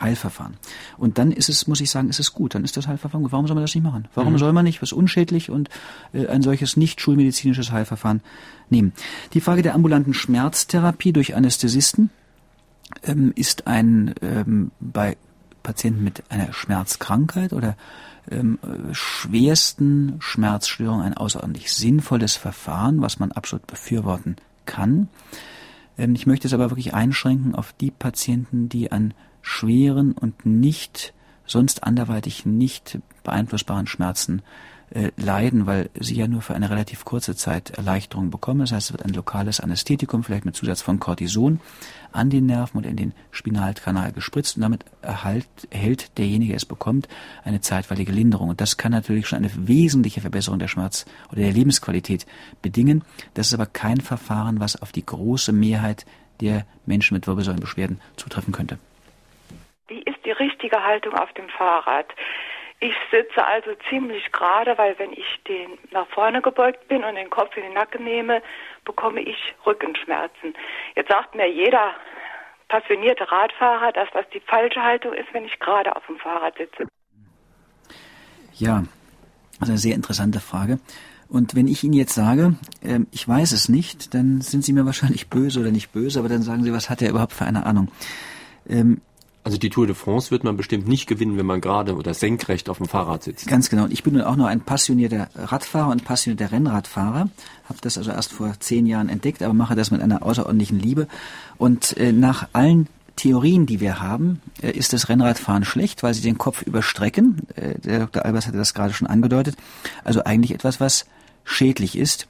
[0.00, 0.54] Heilverfahren.
[0.96, 2.54] Und dann ist es, muss ich sagen, ist es gut.
[2.54, 3.32] Dann ist das Heilverfahren gut.
[3.32, 4.06] Warum soll man das nicht machen?
[4.14, 4.38] Warum mhm.
[4.38, 5.68] soll man nicht was unschädlich und
[6.12, 8.20] äh, ein solches nicht schulmedizinisches Heilverfahren
[8.70, 8.92] nehmen?
[9.32, 12.10] Die Frage der ambulanten Schmerztherapie durch Anästhesisten
[13.02, 15.16] ähm, ist ein ähm, bei
[15.62, 17.76] Patienten mit einer Schmerzkrankheit oder
[18.30, 18.58] ähm,
[18.92, 25.08] schwersten Schmerzstörungen ein außerordentlich sinnvolles Verfahren, was man absolut befürworten kann.
[25.96, 31.12] Ähm, ich möchte es aber wirklich einschränken auf die Patienten, die an schweren und nicht
[31.46, 34.42] sonst anderweitig nicht beeinflussbaren Schmerzen
[34.90, 38.60] äh, leiden, weil sie ja nur für eine relativ kurze Zeit Erleichterung bekommen.
[38.60, 41.60] Das heißt, es wird ein lokales Anästhetikum, vielleicht mit Zusatz von Cortison,
[42.12, 46.64] an den Nerven oder in den Spinalkanal gespritzt und damit erhalt, erhält derjenige, der es
[46.64, 47.08] bekommt,
[47.44, 48.48] eine zeitweilige Linderung.
[48.48, 52.26] Und das kann natürlich schon eine wesentliche Verbesserung der Schmerz- oder der Lebensqualität
[52.62, 53.04] bedingen.
[53.34, 56.06] Das ist aber kein Verfahren, was auf die große Mehrheit
[56.40, 58.78] der Menschen mit Wirbelsäulenbeschwerden zutreffen könnte.
[59.88, 62.06] Wie ist die richtige Haltung auf dem Fahrrad?
[62.80, 67.28] Ich sitze also ziemlich gerade, weil wenn ich den nach vorne gebeugt bin und den
[67.28, 68.40] Kopf in den Nacken nehme,
[68.84, 70.54] bekomme ich Rückenschmerzen.
[70.94, 71.94] Jetzt sagt mir jeder
[72.68, 76.86] passionierte Radfahrer, dass das die falsche Haltung ist, wenn ich gerade auf dem Fahrrad sitze.
[78.54, 78.84] Ja,
[79.58, 80.78] also eine sehr interessante Frage.
[81.28, 84.86] Und wenn ich Ihnen jetzt sage, äh, ich weiß es nicht, dann sind Sie mir
[84.86, 87.66] wahrscheinlich böse oder nicht böse, aber dann sagen Sie, was hat er überhaupt für eine
[87.66, 87.90] Ahnung?
[88.68, 89.00] Ähm,
[89.44, 92.68] also die Tour de France wird man bestimmt nicht gewinnen, wenn man gerade oder senkrecht
[92.68, 93.46] auf dem Fahrrad sitzt.
[93.46, 93.84] Ganz genau.
[93.84, 97.30] Und ich bin nun auch nur ein passionierter Radfahrer und passionierter Rennradfahrer.
[97.64, 101.08] Habe das also erst vor zehn Jahren entdeckt, aber mache das mit einer außerordentlichen Liebe.
[101.56, 106.22] Und äh, nach allen Theorien, die wir haben, äh, ist das Rennradfahren schlecht, weil sie
[106.22, 107.42] den Kopf überstrecken.
[107.54, 108.24] Äh, der Dr.
[108.24, 109.56] Albers hatte das gerade schon angedeutet.
[110.04, 111.06] Also eigentlich etwas, was
[111.44, 112.26] schädlich ist.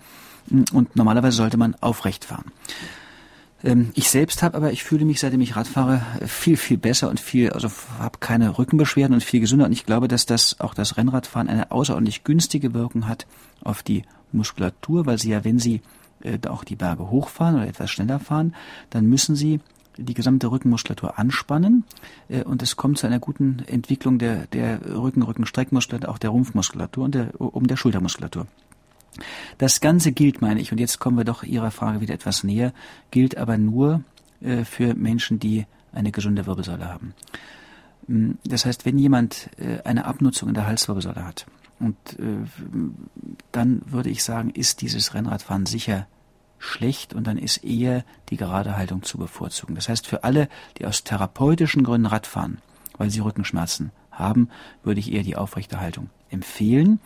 [0.73, 2.53] Und normalerweise sollte man aufrecht fahren.
[3.65, 7.21] Ähm, ich selbst habe aber, ich fühle mich, seitdem ich Radfahre, viel, viel besser und
[7.21, 9.67] viel, also habe keine Rückenbeschwerden und viel gesünder.
[9.67, 13.27] Und ich glaube, dass das auch das Rennradfahren eine außerordentlich günstige Wirkung hat
[13.63, 14.03] auf die
[14.33, 15.81] Muskulatur, weil sie ja, wenn sie
[16.23, 18.55] äh, auch die Berge hochfahren oder etwas schneller fahren,
[18.91, 19.61] dann müssen sie
[19.97, 21.85] die gesamte Rückenmuskulatur anspannen
[22.29, 27.05] äh, und es kommt zu einer guten Entwicklung der, der Rücken, Rückenstreckmuskulatur, auch der Rumpfmuskulatur
[27.05, 28.47] und der, um der Schultermuskulatur.
[29.59, 32.73] Das Ganze gilt, meine ich, und jetzt kommen wir doch Ihrer Frage wieder etwas näher,
[33.11, 34.03] gilt aber nur
[34.41, 37.15] äh, für Menschen, die eine gesunde Wirbelsäule haben.
[38.07, 41.47] Mm, das heißt, wenn jemand äh, eine Abnutzung in der Halswirbelsäule hat,
[41.81, 42.45] und äh,
[43.53, 46.07] dann würde ich sagen, ist dieses Rennradfahren sicher
[46.59, 49.77] schlecht und dann ist eher die gerade Haltung zu bevorzugen.
[49.77, 50.49] Das heißt, für alle,
[50.79, 52.59] die aus therapeutischen Gründen Radfahren,
[52.97, 54.49] weil sie Rückenschmerzen haben,
[54.83, 56.99] würde ich eher die aufrechte Haltung empfehlen.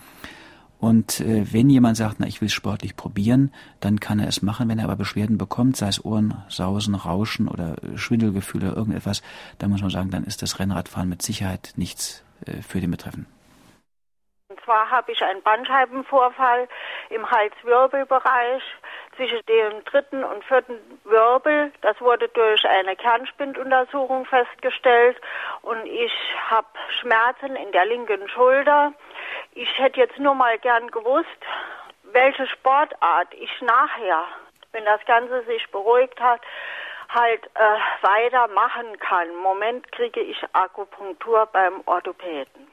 [0.83, 4.43] Und äh, wenn jemand sagt, na, ich will es sportlich probieren, dann kann er es
[4.43, 4.69] machen.
[4.69, 9.23] Wenn er aber Beschwerden bekommt, sei es Ohrensausen, Rauschen oder äh, Schwindelgefühle irgendetwas,
[9.61, 13.33] dann muss man sagen, dann ist das Rennradfahren mit Sicherheit nichts äh, für den Betreffenden.
[14.49, 16.69] Und zwar habe ich einen Bandscheibenvorfall
[17.11, 18.63] im Halswirbelbereich
[19.15, 20.75] zwischen dem dritten und vierten
[21.05, 21.71] Wirbel.
[21.83, 25.17] Das wurde durch eine Kernspinduntersuchung festgestellt
[25.63, 26.13] und ich
[26.51, 26.67] habe
[27.01, 28.93] Schmerzen in der linken Schulter.
[29.55, 31.29] Ich hätte jetzt nur mal gern gewusst,
[32.13, 34.25] welche Sportart ich nachher,
[34.73, 36.41] wenn das Ganze sich beruhigt hat,
[37.09, 39.29] halt äh, weitermachen kann.
[39.29, 42.69] Im Moment kriege ich Akupunktur beim Orthopäden.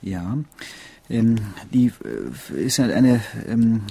[0.00, 0.36] Ja,
[1.10, 3.84] ähm, die äh, ist halt eine ähm,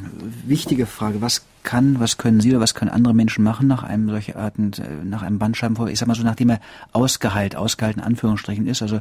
[0.45, 1.21] wichtige Frage.
[1.21, 4.72] Was kann, was können Sie oder was können andere Menschen machen nach einem solchen Arten,
[4.74, 5.91] äh, nach einem Bandscheibenvorfall?
[5.91, 6.59] Ich sag mal so, nachdem er
[6.91, 8.82] ausgeheilt, ausgehalten Anführungsstrichen ist.
[8.82, 8.97] Also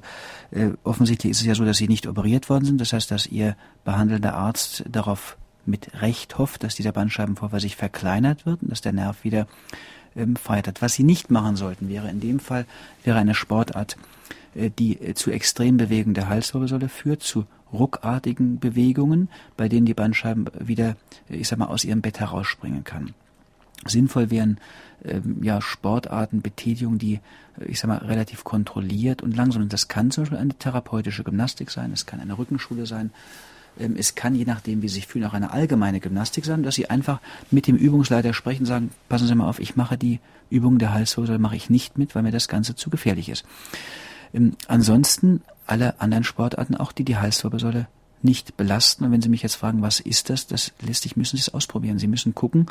[0.51, 2.81] äh, offensichtlich ist es ja so, dass Sie nicht operiert worden sind.
[2.81, 8.47] Das heißt, dass Ihr behandelnder Arzt darauf mit Recht hofft, dass dieser Bandscheibenvorfall sich verkleinert
[8.47, 9.47] wird und dass der Nerv wieder
[10.17, 10.83] ähm, feitert.
[10.83, 12.67] Was Sie nicht machen sollten, wäre in dem Fall
[13.05, 13.97] wäre eine Sportart,
[14.55, 20.47] äh, die äh, zu Extrembewegung der Halswirbelsäule führt, zu ruckartigen Bewegungen, bei denen die Bandscheiben
[20.59, 20.97] wieder,
[21.29, 23.15] ich sag mal, aus ihrem Bett herausspringen kann.
[23.87, 24.59] Sinnvoll wären
[25.05, 27.15] ähm, ja Sportarten, Betätigungen, die,
[27.59, 29.63] äh, ich sag mal, relativ kontrolliert und langsam.
[29.63, 33.11] Und das kann zum Beispiel eine therapeutische Gymnastik sein, es kann eine Rückenschule sein,
[33.77, 36.91] es kann, je nachdem, wie Sie sich fühlen, auch eine allgemeine Gymnastik sein, dass Sie
[36.91, 37.20] einfach
[37.51, 40.20] mit dem Übungsleiter sprechen, sagen, passen Sie mal auf, ich mache die
[40.51, 43.45] Übung der Halswirbelsäule, mache ich nicht mit, weil mir das Ganze zu gefährlich ist.
[44.35, 47.87] Ähm, ansonsten alle anderen Sportarten, auch die die Halswirbelsäule
[48.23, 49.05] nicht belasten.
[49.05, 51.53] Und wenn Sie mich jetzt fragen, was ist das, das lässt sich, müssen Sie es
[51.53, 51.99] ausprobieren.
[51.99, 52.66] Sie müssen gucken,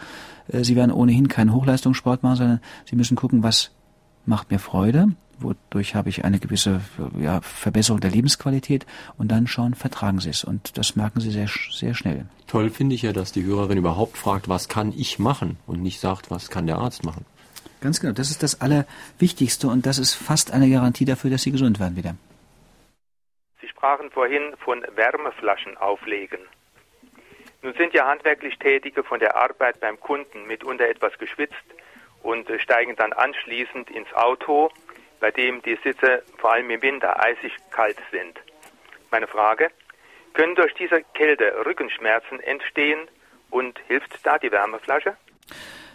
[0.48, 3.72] äh, Sie werden ohnehin keinen Hochleistungssport machen, sondern Sie müssen gucken, was
[4.26, 5.10] macht mir Freude,
[5.40, 6.82] wodurch habe ich eine gewisse
[7.20, 8.86] ja, Verbesserung der Lebensqualität
[9.18, 10.44] und dann schauen, vertragen Sie es.
[10.44, 12.26] Und das merken Sie sehr, sehr schnell.
[12.48, 16.00] Toll finde ich ja, dass die Hörerin überhaupt fragt, was kann ich machen und nicht
[16.00, 17.26] sagt, was kann der Arzt machen.
[17.82, 21.52] Ganz genau, das ist das Allerwichtigste und das ist fast eine Garantie dafür, dass Sie
[21.52, 22.16] gesund werden wieder.
[23.60, 26.40] Sie sprachen vorhin von Wärmeflaschen auflegen.
[27.64, 31.56] Nun sind ja handwerklich Tätige von der Arbeit beim Kunden mitunter etwas geschwitzt
[32.24, 34.70] und äh, steigen dann anschließend ins Auto,
[35.20, 38.40] bei dem die Sitze vor allem im Winter eisig kalt sind.
[39.12, 39.70] Meine Frage,
[40.34, 43.08] können durch diese Kälte Rückenschmerzen entstehen
[43.50, 45.18] und hilft da die Wärmeflasche?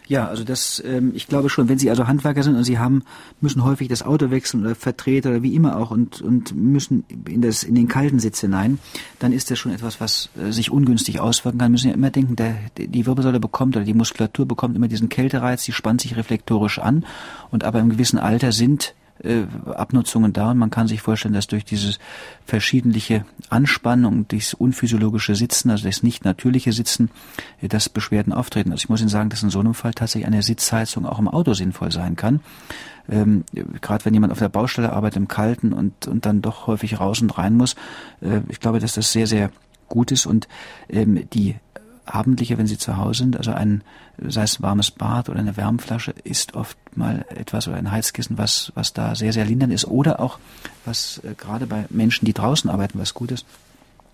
[0.08, 3.02] Ja, also das, ähm, ich glaube schon, wenn Sie also Handwerker sind und Sie haben,
[3.40, 7.42] müssen häufig das Auto wechseln oder Vertreter oder wie immer auch und, und müssen in,
[7.42, 8.78] das, in den kalten Sitz hinein,
[9.18, 11.72] dann ist das schon etwas, was äh, sich ungünstig auswirken kann.
[11.72, 15.64] Müssen ja immer denken, der, die Wirbelsäule bekommt oder die Muskulatur bekommt immer diesen Kältereiz,
[15.64, 17.04] die spannt sich reflektorisch an
[17.50, 21.46] und aber im gewissen Alter sind äh, Abnutzungen da und man kann sich vorstellen, dass
[21.46, 21.98] durch dieses
[22.44, 27.10] verschiedentliche Anspannung, dieses unphysiologische Sitzen, also das nicht natürliche Sitzen,
[27.60, 28.72] äh, dass Beschwerden auftreten.
[28.72, 31.28] Also ich muss Ihnen sagen, dass in so einem Fall tatsächlich eine Sitzheizung auch im
[31.28, 32.40] Auto sinnvoll sein kann.
[33.08, 33.44] Ähm,
[33.80, 37.20] Gerade wenn jemand auf der Baustelle arbeitet im Kalten und, und dann doch häufig raus
[37.20, 37.74] und rein muss.
[38.20, 39.50] Äh, ich glaube, dass das sehr, sehr
[39.88, 40.48] gut ist und
[40.88, 41.56] ähm, die
[42.06, 43.82] abendliche, wenn sie zu Hause sind, also ein,
[44.18, 48.38] sei es ein warmes Bad oder eine Wärmflasche, ist oft mal etwas oder ein Heizkissen,
[48.38, 49.86] was, was da sehr, sehr lindernd ist.
[49.86, 50.38] Oder auch,
[50.84, 53.46] was äh, gerade bei Menschen, die draußen arbeiten, was gut ist.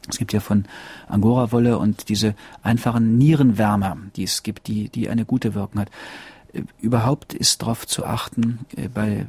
[0.08, 0.64] Es gibt ja von
[1.08, 5.90] Angora-Wolle und diese einfachen Nierenwärmer, die es gibt, die, die eine gute Wirkung hat
[6.80, 9.26] überhaupt ist darauf zu achten, äh, bei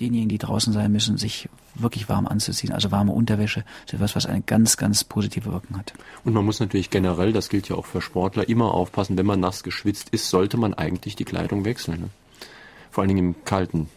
[0.00, 2.72] denjenigen, die draußen sein müssen, sich wirklich warm anzuziehen.
[2.72, 5.94] Also warme Unterwäsche ist etwas, was eine ganz, ganz positive Wirkung hat.
[6.24, 9.40] Und man muss natürlich generell, das gilt ja auch für Sportler, immer aufpassen, wenn man
[9.40, 12.00] nass geschwitzt ist, sollte man eigentlich die Kleidung wechseln.
[12.00, 12.08] Ne?
[12.90, 13.88] Vor allen Dingen im Kalten.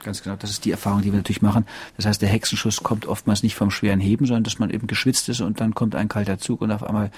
[0.00, 1.66] Ganz genau, das ist die Erfahrung, die wir natürlich machen.
[1.96, 5.28] Das heißt, der Hexenschuss kommt oftmals nicht vom schweren Heben, sondern dass man eben geschwitzt
[5.28, 7.10] ist und dann kommt ein kalter Zug und auf einmal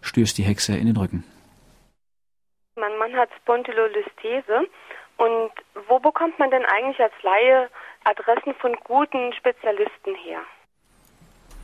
[0.00, 1.24] stößt die Hexe in den Rücken.
[2.88, 4.66] Mein Mann hat Spondylolistese.
[5.16, 5.52] Und
[5.88, 7.68] wo bekommt man denn eigentlich als Laie
[8.04, 10.40] Adressen von guten Spezialisten her?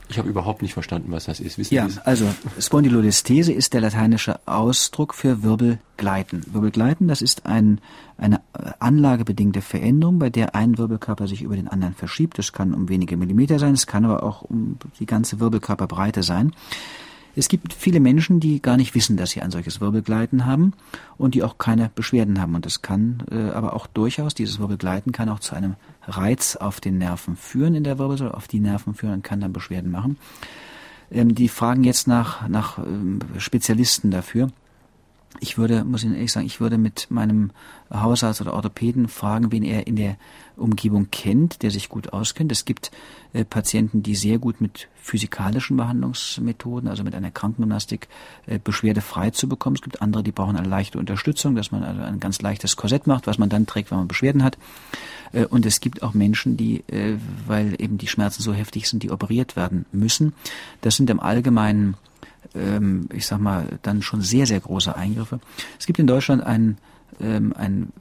[0.08, 1.56] Ich habe überhaupt nicht verstanden, was das ist.
[1.56, 2.26] Wissen ja, Sie also
[2.58, 6.44] Spondylolistese ist der lateinische Ausdruck für Wirbelgleiten.
[6.52, 7.80] Wirbelgleiten, das ist ein,
[8.18, 8.40] eine
[8.80, 12.38] anlagebedingte Veränderung, bei der ein Wirbelkörper sich über den anderen verschiebt.
[12.38, 16.56] Das kann um wenige Millimeter sein, es kann aber auch um die ganze Wirbelkörperbreite sein.
[17.36, 20.72] Es gibt viele Menschen, die gar nicht wissen, dass sie ein solches Wirbelgleiten haben
[21.16, 22.54] und die auch keine Beschwerden haben.
[22.54, 25.76] Und das kann äh, aber auch durchaus, dieses Wirbelgleiten kann auch zu einem
[26.06, 29.52] Reiz auf den Nerven führen in der Wirbelsäule, auf die Nerven führen und kann dann
[29.52, 30.18] Beschwerden machen.
[31.10, 34.50] Ähm, die fragen jetzt nach, nach ähm, Spezialisten dafür.
[35.38, 37.52] Ich würde, muss Ihnen ehrlich sagen, ich würde mit meinem
[37.92, 40.16] Hausarzt oder Orthopäden fragen, wen er in der
[40.56, 42.50] Umgebung kennt, der sich gut auskennt.
[42.50, 42.90] Es gibt
[43.32, 48.08] äh, Patienten, die sehr gut mit physikalischen Behandlungsmethoden, also mit einer Krankengymnastik,
[48.46, 49.76] äh, beschwerdefrei zu bekommen.
[49.76, 53.06] Es gibt andere, die brauchen eine leichte Unterstützung, dass man also ein ganz leichtes Korsett
[53.06, 54.58] macht, was man dann trägt, wenn man Beschwerden hat.
[55.32, 57.16] Äh, und es gibt auch Menschen, die, äh,
[57.46, 60.32] weil eben die Schmerzen so heftig sind, die operiert werden müssen.
[60.80, 61.94] Das sind im Allgemeinen
[62.54, 65.40] ähm, ich sag mal, dann schon sehr, sehr große Eingriffe.
[65.78, 66.78] Es gibt in Deutschland ein,
[67.20, 67.92] ähm, ein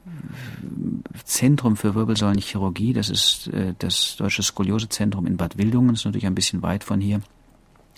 [1.24, 6.26] Zentrum für Wirbelsäulenchirurgie, das ist äh, das Deutsche Skoliosezentrum in Bad Wildungen, das ist natürlich
[6.26, 7.20] ein bisschen weit von hier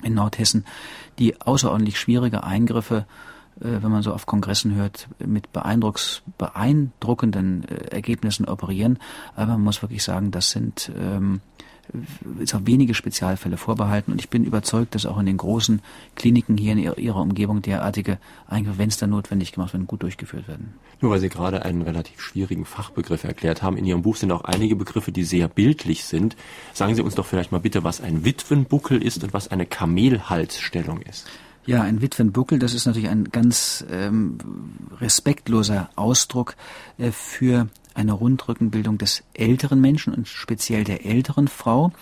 [0.02, 0.64] in Nordhessen,
[1.18, 3.06] die außerordentlich schwierige Eingriffe
[3.60, 8.98] äh, wenn man so auf Kongressen hört, mit beeindruckenden äh, Ergebnissen operieren.
[9.36, 11.40] Aber man muss wirklich sagen, das sind ähm,
[12.38, 15.82] ist auf wenige Spezialfälle vorbehalten und ich bin überzeugt, dass auch in den großen
[16.14, 20.48] Kliniken hier in ihrer Umgebung derartige Eingriffe, wenn es dann notwendig gemacht werden, gut durchgeführt
[20.48, 20.74] werden.
[21.00, 24.44] Nur weil Sie gerade einen relativ schwierigen Fachbegriff erklärt haben, in Ihrem Buch sind auch
[24.44, 26.36] einige Begriffe, die sehr bildlich sind.
[26.72, 31.02] Sagen Sie uns doch vielleicht mal bitte, was ein Witwenbuckel ist und was eine Kamelhalsstellung
[31.02, 31.26] ist.
[31.64, 34.38] Ja, ein Witwenbuckel, das ist natürlich ein ganz ähm,
[35.00, 36.56] respektloser Ausdruck
[36.98, 41.92] äh, für eine Rundrückenbildung des älteren Menschen und speziell der älteren Frau.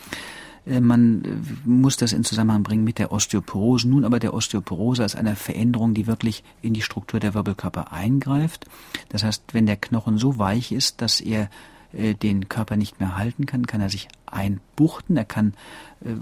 [0.66, 1.28] Äh, man äh,
[1.64, 3.88] muss das in Zusammenhang bringen mit der Osteoporose.
[3.88, 8.66] Nun aber der Osteoporose als eine Veränderung, die wirklich in die Struktur der Wirbelkörper eingreift.
[9.08, 11.50] Das heißt, wenn der Knochen so weich ist, dass er
[11.92, 15.54] äh, den Körper nicht mehr halten kann, kann er sich einbuchten, er kann,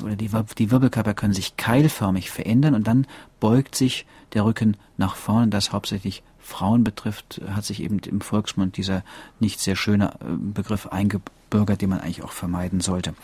[0.03, 3.07] oder die, die Wirbelkörper können sich keilförmig verändern und dann
[3.39, 8.77] beugt sich der Rücken nach vorne, das hauptsächlich Frauen betrifft, hat sich eben im Volksmund
[8.77, 9.05] dieser
[9.39, 13.15] nicht sehr schöne Begriff eingebaut Bürger, die man eigentlich auch vermeiden sollte.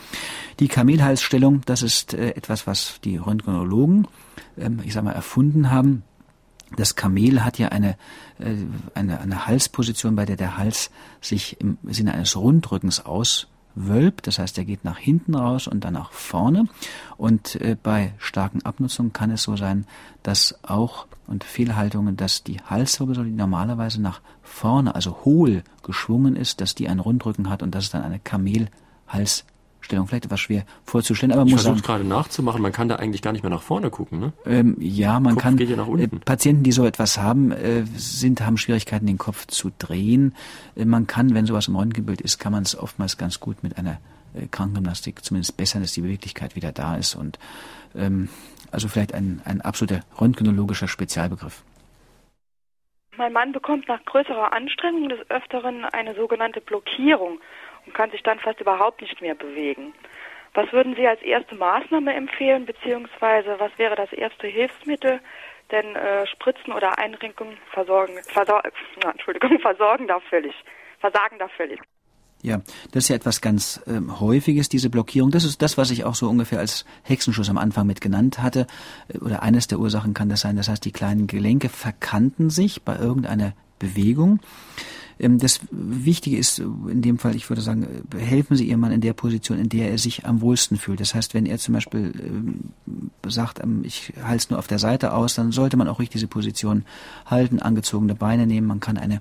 [0.61, 4.09] Die Kamelhalsstellung, das ist äh, etwas, was die Röntgenologen,
[4.59, 6.03] ähm, ich sage mal, erfunden haben.
[6.77, 7.97] Das Kamel hat ja eine,
[8.39, 8.55] äh,
[8.95, 14.39] eine, eine Halsposition, bei der der Hals sich im Sinne eines Rundrückens aus wölbt, das
[14.39, 16.69] heißt, er geht nach hinten raus und dann nach vorne.
[17.17, 19.87] Und äh, bei starken Abnutzungen kann es so sein,
[20.23, 26.61] dass auch und Fehlhaltungen, dass die Halswirbelsäule, die normalerweise nach vorne, also hohl geschwungen ist,
[26.61, 29.45] dass die einen Rundrücken hat und das ist dann eine Kamelhals
[29.85, 30.07] Stellung.
[30.07, 32.61] Vielleicht etwas schwer vorzustellen, aber ich muss versuche gerade nachzumachen.
[32.63, 34.33] Man kann da eigentlich gar nicht mehr nach vorne gucken, ne?
[34.47, 35.57] Ähm, ja, man Kopf kann.
[35.57, 36.17] Geht ja nach unten.
[36.17, 40.35] Äh, Patienten, die so etwas haben, äh, sind haben Schwierigkeiten, den Kopf zu drehen.
[40.77, 43.79] Äh, man kann, wenn sowas im Röntgenbild ist, kann man es oftmals ganz gut mit
[43.79, 43.99] einer
[44.51, 47.39] Krankengymnastik zumindest bessern, dass die Beweglichkeit wieder da ist und
[47.95, 48.29] ähm,
[48.73, 51.63] also vielleicht ein, ein absoluter röntgenologischer Spezialbegriff.
[53.17, 57.39] Mein Mann bekommt nach größerer Anstrengung des Öfteren eine sogenannte Blockierung
[57.87, 59.95] und kann sich dann fast überhaupt nicht mehr bewegen.
[60.55, 65.21] Was würden Sie als erste Maßnahme empfehlen, beziehungsweise was wäre das erste Hilfsmittel?
[65.71, 68.63] Denn äh, Spritzen oder Einrinkungen versorgen, versor
[69.03, 70.55] na, Entschuldigung, versorgen da völlig,
[71.01, 71.81] versagen da völlig.
[72.43, 72.61] Ja,
[72.93, 75.31] das ist ja etwas ganz ähm, Häufiges, diese Blockierung.
[75.31, 78.67] Das ist das, was ich auch so ungefähr als Hexenschuss am Anfang mit genannt hatte.
[79.09, 80.57] Äh, oder eines der Ursachen kann das sein.
[80.57, 84.41] Das heißt, die kleinen Gelenke verkanten sich bei irgendeiner Bewegung.
[85.19, 88.93] Ähm, das Wichtige ist in dem Fall, ich würde sagen, äh, helfen Sie Ihrem Mann
[88.93, 91.01] in der Position, in der er sich am wohlsten fühlt.
[91.01, 92.61] Das heißt, wenn er zum Beispiel ähm,
[93.27, 96.11] sagt, ähm, ich halte es nur auf der Seite aus, dann sollte man auch ruhig
[96.11, 96.85] diese Position
[97.27, 98.67] halten, angezogene Beine nehmen.
[98.67, 99.21] Man kann eine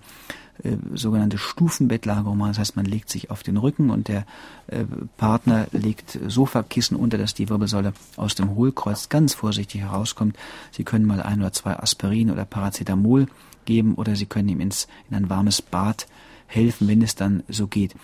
[0.62, 2.52] äh, sogenannte Stufenbettlagerung machen.
[2.52, 4.26] Das heißt, man legt sich auf den Rücken und der
[4.68, 4.86] äh,
[5.18, 10.38] Partner legt Sofakissen unter, dass die Wirbelsäule aus dem Hohlkreuz ganz vorsichtig herauskommt.
[10.72, 13.26] Sie können mal ein oder zwei Aspirin oder Paracetamol
[13.66, 16.08] geben oder Sie können ihm ins, in ein warmes Bad
[16.48, 17.96] helfen, wenn es dann so geht.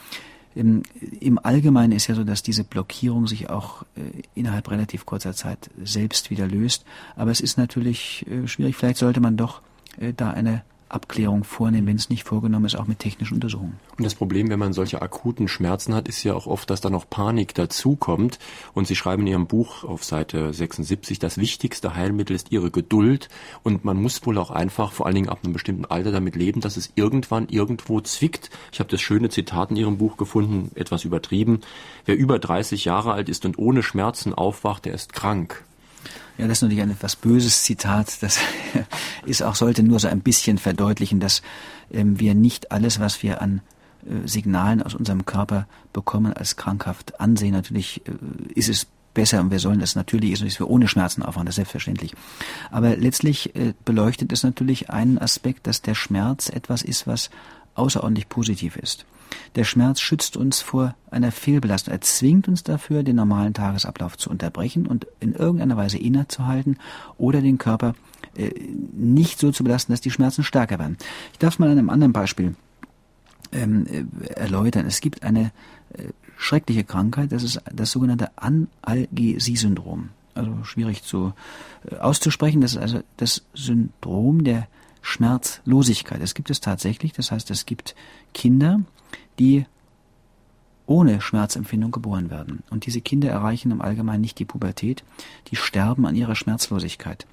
[0.55, 0.83] Im,
[1.19, 5.69] Im, Allgemeinen ist ja so, dass diese Blockierung sich auch äh, innerhalb relativ kurzer Zeit
[5.81, 6.85] selbst wieder löst.
[7.15, 8.75] Aber es ist natürlich äh, schwierig.
[8.75, 9.61] Vielleicht sollte man doch
[9.99, 13.79] äh, da eine Abklärung vornehmen, wenn es nicht vorgenommen ist, auch mit technischen Untersuchungen.
[13.97, 16.89] Und das Problem, wenn man solche akuten Schmerzen hat, ist ja auch oft, dass da
[16.89, 18.39] noch Panik dazukommt.
[18.73, 23.29] Und Sie schreiben in Ihrem Buch auf Seite 76, das wichtigste Heilmittel ist Ihre Geduld.
[23.63, 26.61] Und man muss wohl auch einfach, vor allen Dingen ab einem bestimmten Alter, damit leben,
[26.61, 28.49] dass es irgendwann irgendwo zwickt.
[28.71, 31.61] Ich habe das schöne Zitat in Ihrem Buch gefunden, etwas übertrieben.
[32.05, 35.63] Wer über 30 Jahre alt ist und ohne Schmerzen aufwacht, der ist krank.
[36.37, 38.21] Ja, das ist natürlich ein etwas böses Zitat.
[38.21, 38.39] Das
[39.25, 41.41] ist auch, sollte nur so ein bisschen verdeutlichen, dass
[41.91, 43.61] ähm, wir nicht alles, was wir an
[44.05, 47.51] äh, Signalen aus unserem Körper bekommen, als krankhaft ansehen.
[47.51, 48.13] Natürlich äh,
[48.53, 51.53] ist es besser und wir sollen es natürlich, ist dass wir ohne Schmerzen aufwachen, das
[51.53, 52.13] ist selbstverständlich.
[52.71, 57.29] Aber letztlich äh, beleuchtet es natürlich einen Aspekt, dass der Schmerz etwas ist, was
[57.75, 59.05] außerordentlich positiv ist.
[59.55, 61.93] Der Schmerz schützt uns vor einer Fehlbelastung.
[61.93, 66.77] Er zwingt uns dafür, den normalen Tagesablauf zu unterbrechen und in irgendeiner Weise innezuhalten
[67.17, 67.95] oder den Körper
[68.35, 68.51] äh,
[68.93, 70.97] nicht so zu belasten, dass die Schmerzen stärker werden.
[71.33, 72.55] Ich darf es mal an einem anderen Beispiel
[73.51, 74.85] ähm, äh, erläutern.
[74.85, 75.51] Es gibt eine
[75.93, 80.09] äh, schreckliche Krankheit, das ist das sogenannte Analgesie-Syndrom.
[80.35, 81.33] Also schwierig zu
[81.89, 82.61] äh, auszusprechen.
[82.61, 84.67] Das ist also das Syndrom der
[85.01, 86.21] Schmerzlosigkeit.
[86.21, 87.13] Es gibt es tatsächlich.
[87.13, 87.95] Das heißt, es gibt
[88.33, 88.81] Kinder,
[89.39, 89.65] die
[90.85, 92.63] ohne Schmerzempfindung geboren werden.
[92.71, 95.03] Und diese Kinder erreichen im Allgemeinen nicht die Pubertät,
[95.49, 97.27] die sterben an ihrer Schmerzlosigkeit.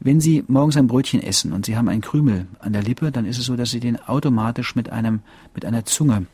[0.00, 3.24] Wenn Sie morgens ein Brötchen essen und Sie haben einen Krümel an der Lippe, dann
[3.24, 5.20] ist es so, dass Sie den automatisch mit einem
[5.54, 6.26] mit einer Zunge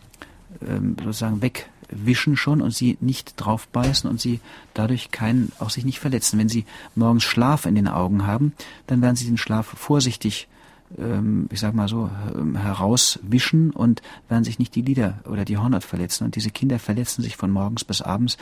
[0.67, 4.41] ähm, sozusagen wegwischen schon und Sie nicht drauf beißen und Sie
[4.75, 6.39] dadurch keinen auch sich nicht verletzen.
[6.39, 6.65] Wenn Sie
[6.95, 8.53] morgens Schlaf in den Augen haben,
[8.87, 10.49] dann werden Sie den Schlaf vorsichtig
[11.51, 15.85] ich sag mal so, ähm, herauswischen und werden sich nicht die Lider oder die Hornhaut
[15.85, 16.25] verletzen.
[16.25, 18.37] Und diese Kinder verletzen sich von morgens bis abends.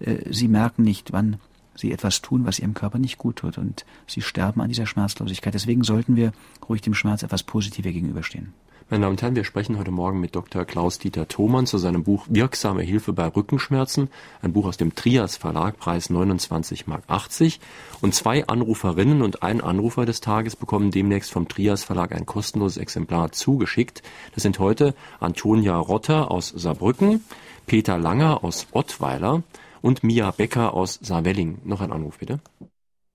[0.00, 1.36] Äh, sie merken nicht, wann
[1.74, 3.58] sie etwas tun, was ihrem Körper nicht gut tut.
[3.58, 5.54] Und sie sterben an dieser Schmerzlosigkeit.
[5.54, 6.32] Deswegen sollten wir
[6.68, 8.52] ruhig dem Schmerz etwas positiver gegenüberstehen.
[8.88, 10.64] Meine Damen und Herren, wir sprechen heute Morgen mit Dr.
[10.64, 14.12] Klaus-Dieter Thomann zu seinem Buch Wirksame Hilfe bei Rückenschmerzen,
[14.42, 17.58] ein Buch aus dem Trias Verlag, Preis 29 Mark 80.
[18.00, 22.76] Und zwei Anruferinnen und ein Anrufer des Tages bekommen demnächst vom Trias Verlag ein kostenloses
[22.76, 24.04] Exemplar zugeschickt.
[24.34, 27.24] Das sind heute Antonia Rotter aus Saarbrücken,
[27.66, 29.42] Peter Langer aus Ottweiler,
[29.82, 31.58] Und Mia Becker aus Saarwelling.
[31.64, 32.38] Noch ein Anruf, bitte.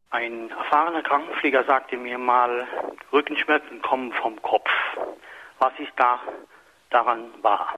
[0.10, 2.68] Ein erfahrener Krankenpfleger sagte mir mal,
[3.14, 4.70] Rückenschmerzen kommen vom Kopf.
[5.62, 6.20] Was ist da
[6.90, 7.76] daran wahr?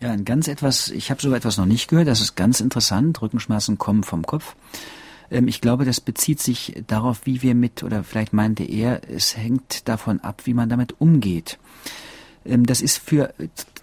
[0.00, 3.20] Ja, ein ganz etwas, ich habe so etwas noch nicht gehört, das ist ganz interessant.
[3.20, 4.54] Rückenschmerzen kommen vom Kopf.
[5.32, 9.36] Ähm, ich glaube, das bezieht sich darauf, wie wir mit, oder vielleicht meinte er, es
[9.36, 11.58] hängt davon ab, wie man damit umgeht.
[12.44, 13.34] Ähm, das ist für,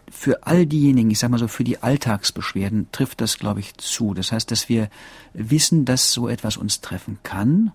[0.09, 4.13] für all diejenigen, ich sag mal so, für die Alltagsbeschwerden trifft das, glaube ich, zu.
[4.13, 4.87] Das heißt, dass wir
[5.33, 7.73] wissen, dass so etwas uns treffen kann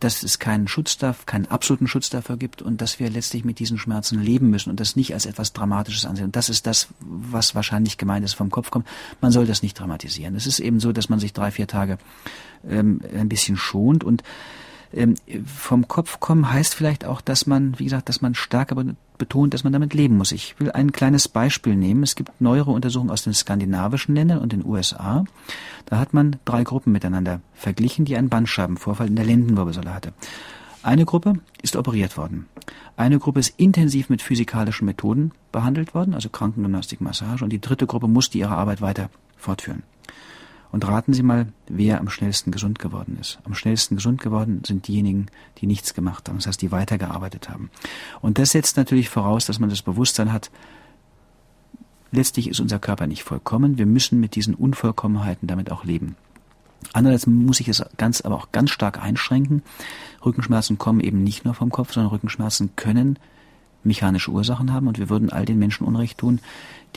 [0.00, 3.58] dass es keinen Schutz darf, keinen absoluten Schutz dafür gibt und dass wir letztlich mit
[3.58, 6.26] diesen Schmerzen leben müssen und das nicht als etwas Dramatisches ansehen.
[6.26, 8.86] Und das ist das, was wahrscheinlich gemeint ist, vom Kopf kommt.
[9.20, 10.34] Man soll das nicht dramatisieren.
[10.34, 11.98] Es ist eben so, dass man sich drei, vier Tage
[12.66, 14.22] ähm, ein bisschen schont und
[14.92, 18.74] ähm, vom Kopf kommen heißt vielleicht auch, dass man, wie gesagt, dass man stärker
[19.20, 20.32] betont, dass man damit leben muss.
[20.32, 22.02] Ich will ein kleines Beispiel nehmen.
[22.02, 25.24] Es gibt neuere Untersuchungen aus den skandinavischen Ländern und den USA.
[25.86, 30.12] Da hat man drei Gruppen miteinander verglichen, die einen Bandscheibenvorfall in der Lendenwirbelsäule hatte.
[30.82, 32.46] Eine Gruppe ist operiert worden.
[32.96, 37.86] Eine Gruppe ist intensiv mit physikalischen Methoden behandelt worden, also Krankengymnastik, Massage, und die dritte
[37.86, 39.82] Gruppe musste ihre Arbeit weiter fortführen.
[40.72, 43.40] Und raten Sie mal, wer am schnellsten gesund geworden ist.
[43.44, 45.26] Am schnellsten gesund geworden sind diejenigen,
[45.58, 47.70] die nichts gemacht haben, das heißt, die weitergearbeitet haben.
[48.20, 50.50] Und das setzt natürlich voraus, dass man das Bewusstsein hat,
[52.12, 56.16] letztlich ist unser Körper nicht vollkommen, wir müssen mit diesen Unvollkommenheiten damit auch leben.
[56.92, 59.62] Andererseits muss ich es ganz, aber auch ganz stark einschränken.
[60.24, 63.18] Rückenschmerzen kommen eben nicht nur vom Kopf, sondern Rückenschmerzen können
[63.84, 66.40] mechanische Ursachen haben und wir würden all den Menschen Unrecht tun,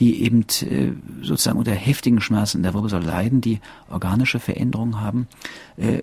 [0.00, 5.28] die eben äh, sozusagen unter heftigen Schmerzen in der Wirbelsäule leiden, die organische Veränderungen haben.
[5.76, 6.02] Äh,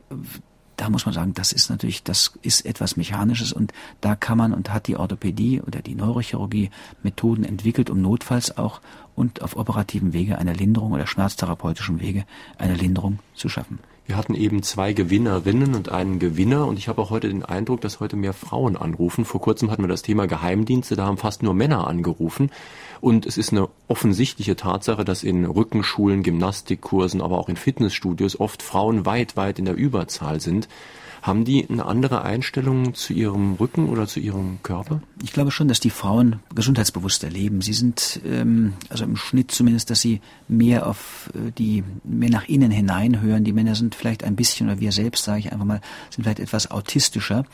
[0.77, 4.51] da muss man sagen, das ist natürlich, das ist etwas Mechanisches und da kann man
[4.51, 6.71] und hat die Orthopädie oder die Neurochirurgie
[7.03, 8.81] Methoden entwickelt, um notfalls auch
[9.13, 12.25] und auf operativen Wege einer Linderung oder schmerztherapeutischen Wege
[12.57, 13.77] eine Linderung zu schaffen.
[14.11, 17.79] Wir hatten eben zwei Gewinnerinnen und einen Gewinner und ich habe auch heute den Eindruck,
[17.79, 19.23] dass heute mehr Frauen anrufen.
[19.23, 22.51] Vor kurzem hatten wir das Thema Geheimdienste, da haben fast nur Männer angerufen.
[22.99, 28.61] Und es ist eine offensichtliche Tatsache, dass in Rückenschulen, Gymnastikkursen, aber auch in Fitnessstudios oft
[28.61, 30.67] Frauen weit, weit in der Überzahl sind.
[31.21, 35.01] Haben die eine andere Einstellung zu ihrem Rücken oder zu ihrem Körper?
[35.21, 37.61] Ich glaube schon, dass die Frauen gesundheitsbewusster leben.
[37.61, 42.47] Sie sind, ähm, also im Schnitt zumindest, dass sie mehr auf äh, die, mehr nach
[42.47, 43.43] innen hineinhören.
[43.43, 46.39] Die Männer sind vielleicht ein bisschen, oder wir selbst, sage ich einfach mal, sind vielleicht
[46.39, 47.45] etwas autistischer.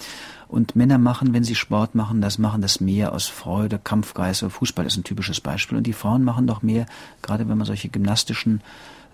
[0.48, 4.46] Und Männer machen, wenn sie Sport machen, das machen das mehr aus Freude, Kampfgeist.
[4.48, 5.78] Fußball ist ein typisches Beispiel.
[5.78, 6.86] Und die Frauen machen doch mehr,
[7.22, 8.62] gerade wenn man solche gymnastischen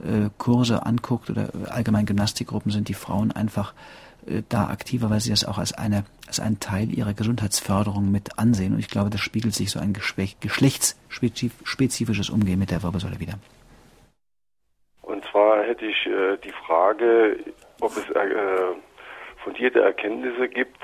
[0.04, 3.74] äh, Kurse anguckt oder allgemein Gymnastikgruppen sind die Frauen einfach
[4.50, 8.74] da aktiver, weil sie das auch als eine als einen Teil ihrer Gesundheitsförderung mit ansehen.
[8.74, 13.36] Und ich glaube, das spiegelt sich so ein geschlechtsspezifisches Umgehen mit der Wirbelsäule wieder.
[15.04, 17.38] Und zwar hätte ich äh, die Frage,
[17.82, 18.26] ob es äh,
[19.44, 20.82] fundierte Erkenntnisse gibt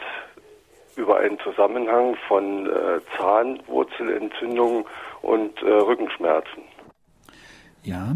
[0.98, 4.86] über einen Zusammenhang von äh, Zahnwurzelentzündung
[5.22, 6.62] und äh, Rückenschmerzen.
[7.84, 8.16] Ja,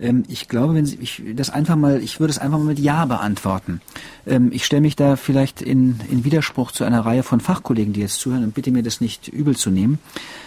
[0.00, 2.78] ähm, ich glaube, wenn Sie, ich das einfach mal, ich würde es einfach mal mit
[2.78, 3.80] Ja beantworten.
[4.26, 8.00] Ähm, ich stelle mich da vielleicht in, in Widerspruch zu einer Reihe von Fachkollegen, die
[8.00, 9.98] jetzt zuhören, und bitte mir das nicht übel zu nehmen.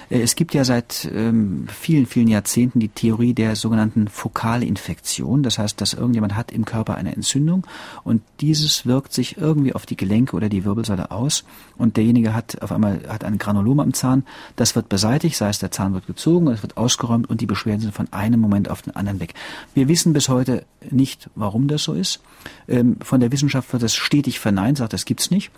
[0.10, 5.44] Äh, es gibt ja seit ähm, vielen, vielen Jahrzehnten die Theorie der sogenannten Fokalinfektion.
[5.44, 7.66] Das heißt, dass irgendjemand hat im Körper eine Entzündung
[8.04, 11.44] und dieses wirkt sich irgendwie auf die Gelenke oder die Wirbelsäule aus
[11.78, 14.24] und derjenige hat auf einmal hat ein Granulom am Zahn.
[14.56, 17.82] Das wird beseitigt, sei es der Zahn wird gezogen, es wird ausgeräumt und die Beschwerden
[17.82, 19.34] sind von einem Moment auf den anderen weg.
[19.74, 22.22] Wir wissen bis heute nicht, warum das so ist.
[22.68, 25.52] Ähm, von der Wissenschaft wird das stetig verneint, sagt, das gibt's nicht.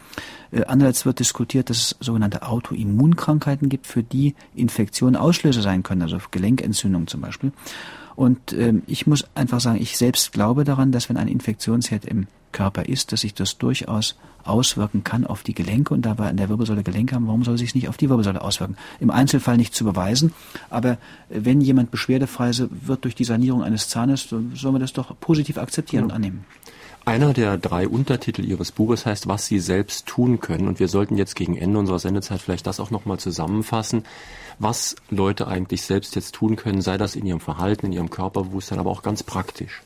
[0.52, 6.02] Äh, andererseits wird diskutiert, dass es sogenannte Autoimmunkrankheiten gibt, für die Infektionen Auslöser sein können,
[6.02, 7.52] also Gelenkentzündung zum Beispiel.
[8.16, 12.28] Und ähm, ich muss einfach sagen, ich selbst glaube daran, dass wenn ein Infektionsherd im
[12.52, 16.38] Körper ist, dass sich das durchaus auswirken kann auf die Gelenke und da wir an
[16.38, 18.76] der Wirbelsäule Gelenke haben, warum soll sich nicht auf die Wirbelsäule auswirken?
[19.00, 20.34] Im Einzelfall nicht zu beweisen,
[20.70, 20.97] aber
[21.30, 25.58] wenn jemand beschwerdefrei wird durch die Sanierung eines Zahnes, dann soll man das doch positiv
[25.58, 26.45] akzeptieren und annehmen.
[27.06, 30.68] Einer der drei Untertitel Ihres Buches heißt, was Sie selbst tun können.
[30.68, 34.04] Und wir sollten jetzt gegen Ende unserer Sendezeit vielleicht das auch nochmal zusammenfassen,
[34.60, 38.80] was Leute eigentlich selbst jetzt tun können, sei das in ihrem Verhalten, in ihrem Körperbewusstsein,
[38.80, 39.82] aber auch ganz praktisch.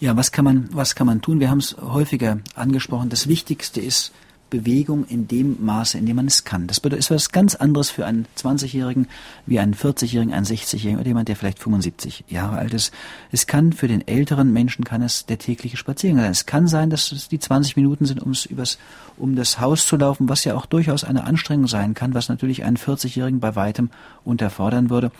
[0.00, 1.40] Ja, was kann man, was kann man tun?
[1.40, 3.08] Wir haben es häufiger angesprochen.
[3.08, 4.12] Das Wichtigste ist,
[4.54, 6.68] Bewegung in dem Maße, in dem man es kann.
[6.68, 9.08] Das ist was ganz anderes für einen 20-Jährigen
[9.46, 12.94] wie einen 40-Jährigen, einen 60-Jährigen oder jemand, der vielleicht 75 Jahre alt ist.
[13.32, 16.30] Es kann für den älteren Menschen kann es der tägliche Spaziergang sein.
[16.30, 18.78] Es kann sein, dass es die 20 Minuten sind, ums übers,
[19.16, 22.62] um das Haus zu laufen, was ja auch durchaus eine Anstrengung sein kann, was natürlich
[22.62, 23.90] einen 40-Jährigen bei weitem
[24.24, 25.10] unterfordern würde.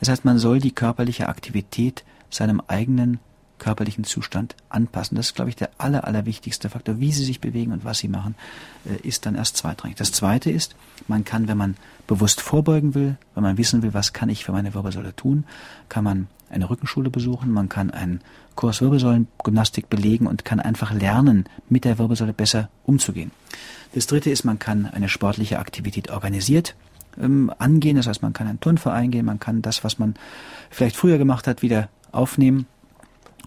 [0.00, 3.20] Das heißt, man soll die körperliche Aktivität seinem eigenen
[3.62, 5.16] körperlichen Zustand anpassen.
[5.16, 6.98] Das ist, glaube ich, der aller, allerwichtigste Faktor.
[6.98, 8.34] Wie Sie sich bewegen und was Sie machen,
[8.84, 9.96] äh, ist dann erst zweitrangig.
[9.96, 10.74] Das Zweite ist,
[11.06, 11.76] man kann, wenn man
[12.08, 15.44] bewusst vorbeugen will, wenn man wissen will, was kann ich für meine Wirbelsäule tun,
[15.88, 18.20] kann man eine Rückenschule besuchen, man kann einen
[18.56, 23.30] Kurs Wirbelsäulengymnastik belegen und kann einfach lernen, mit der Wirbelsäule besser umzugehen.
[23.94, 26.74] Das Dritte ist, man kann eine sportliche Aktivität organisiert
[27.20, 27.96] ähm, angehen.
[27.96, 30.14] Das heißt, man kann einen Turnverein gehen, man kann das, was man
[30.68, 32.66] vielleicht früher gemacht hat, wieder aufnehmen.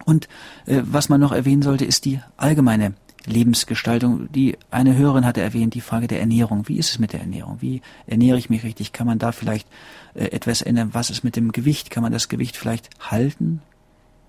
[0.04, 0.28] Und
[0.66, 2.94] äh, was man noch erwähnen sollte, ist die allgemeine
[3.26, 4.30] Lebensgestaltung.
[4.32, 6.68] Die eine Hörerin hatte erwähnt, die Frage der Ernährung.
[6.68, 7.58] Wie ist es mit der Ernährung?
[7.60, 8.92] Wie ernähre ich mich richtig?
[8.92, 9.68] Kann man da vielleicht
[10.14, 10.90] äh, etwas ändern?
[10.92, 11.90] Was ist mit dem Gewicht?
[11.90, 13.62] Kann man das Gewicht vielleicht halten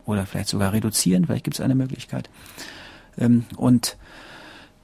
[0.05, 1.26] oder vielleicht sogar reduzieren?
[1.26, 2.30] Vielleicht gibt es eine Möglichkeit.
[3.18, 3.97] Ähm, und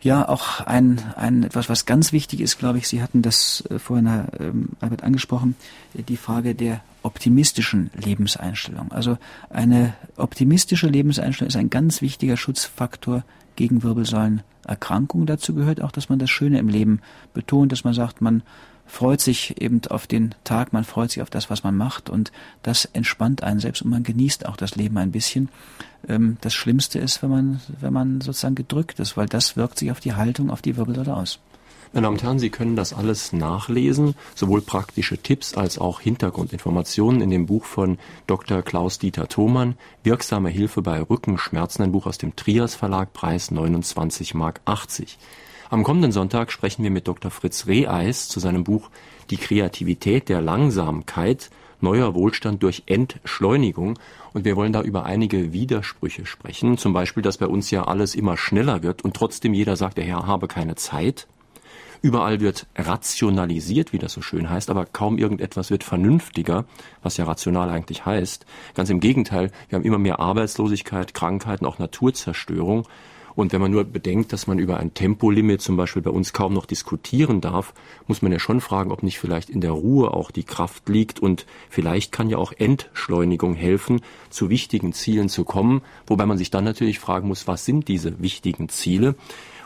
[0.04, 2.88] ja, auch ein, ein etwas, was ganz wichtig ist, glaube ich.
[2.88, 5.56] Sie hatten das äh, vorhin, Herr ähm, Albert, angesprochen,
[5.94, 8.92] die Frage der optimistischen Lebenseinstellung.
[8.92, 9.18] Also
[9.50, 13.24] eine optimistische Lebenseinstellung ist ein ganz wichtiger Schutzfaktor
[13.56, 15.26] gegen Wirbelsäulenerkrankungen.
[15.26, 17.00] Dazu gehört auch, dass man das Schöne im Leben
[17.34, 18.44] betont, dass man sagt, man
[18.86, 22.32] freut sich eben auf den Tag, man freut sich auf das, was man macht und
[22.62, 25.50] das entspannt einen selbst und man genießt auch das Leben ein bisschen.
[26.08, 29.92] Ähm, das Schlimmste ist, wenn man, wenn man sozusagen gedrückt ist, weil das wirkt sich
[29.92, 31.40] auf die Haltung, auf die Wirbelsäule aus.
[31.94, 37.22] Meine Damen und Herren, Sie können das alles nachlesen, sowohl praktische Tipps als auch Hintergrundinformationen
[37.22, 38.64] in dem Buch von Dr.
[38.64, 44.62] Klaus-Dieter Thomann, Wirksame Hilfe bei Rückenschmerzen, ein Buch aus dem Trias Verlag, Preis 29 Mark
[44.66, 45.20] 80.
[45.70, 47.32] Am kommenden Sonntag sprechen wir mit Dr.
[47.32, 48.90] Fritz Reheis zu seinem Buch
[49.30, 51.50] Die Kreativität der Langsamkeit,
[51.80, 53.98] neuer Wohlstand durch Entschleunigung.
[54.34, 56.78] Und wir wollen da über einige Widersprüche sprechen.
[56.78, 60.06] Zum Beispiel, dass bei uns ja alles immer schneller wird und trotzdem jeder sagt, der
[60.06, 61.28] Herr habe keine Zeit.
[62.02, 66.66] Überall wird rationalisiert, wie das so schön heißt, aber kaum irgendetwas wird vernünftiger,
[67.02, 68.46] was ja rational eigentlich heißt.
[68.76, 72.86] Ganz im Gegenteil, wir haben immer mehr Arbeitslosigkeit, Krankheiten, auch Naturzerstörung.
[73.36, 76.54] Und wenn man nur bedenkt, dass man über ein Tempolimit zum Beispiel bei uns kaum
[76.54, 77.74] noch diskutieren darf,
[78.08, 81.20] muss man ja schon fragen, ob nicht vielleicht in der Ruhe auch die Kraft liegt
[81.20, 86.52] und vielleicht kann ja auch Entschleunigung helfen, zu wichtigen Zielen zu kommen, wobei man sich
[86.52, 89.16] dann natürlich fragen muss, was sind diese wichtigen Ziele?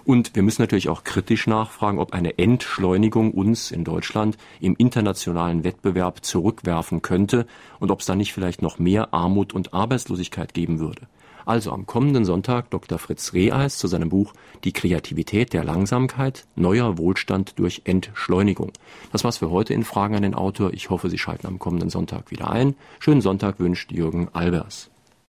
[0.07, 5.65] Und wir müssen natürlich auch kritisch nachfragen, ob eine Entschleunigung uns in Deutschland im internationalen
[5.65, 7.45] Wettbewerb zurückwerfen könnte
[7.81, 11.07] und ob es da nicht vielleicht noch mehr Armut und Arbeitslosigkeit geben würde.
[11.47, 12.99] Also am kommenden Sonntag Dr.
[12.99, 14.33] Fritz Reheis zu seinem Buch
[14.65, 18.73] Die Kreativität der Langsamkeit, neuer Wohlstand durch Entschleunigung.
[19.13, 20.73] Das war's für heute in Fragen an den Autor.
[20.73, 22.75] Ich hoffe, Sie schalten am kommenden Sonntag wieder ein.
[22.99, 24.89] Schönen Sonntag wünscht Jürgen Albers.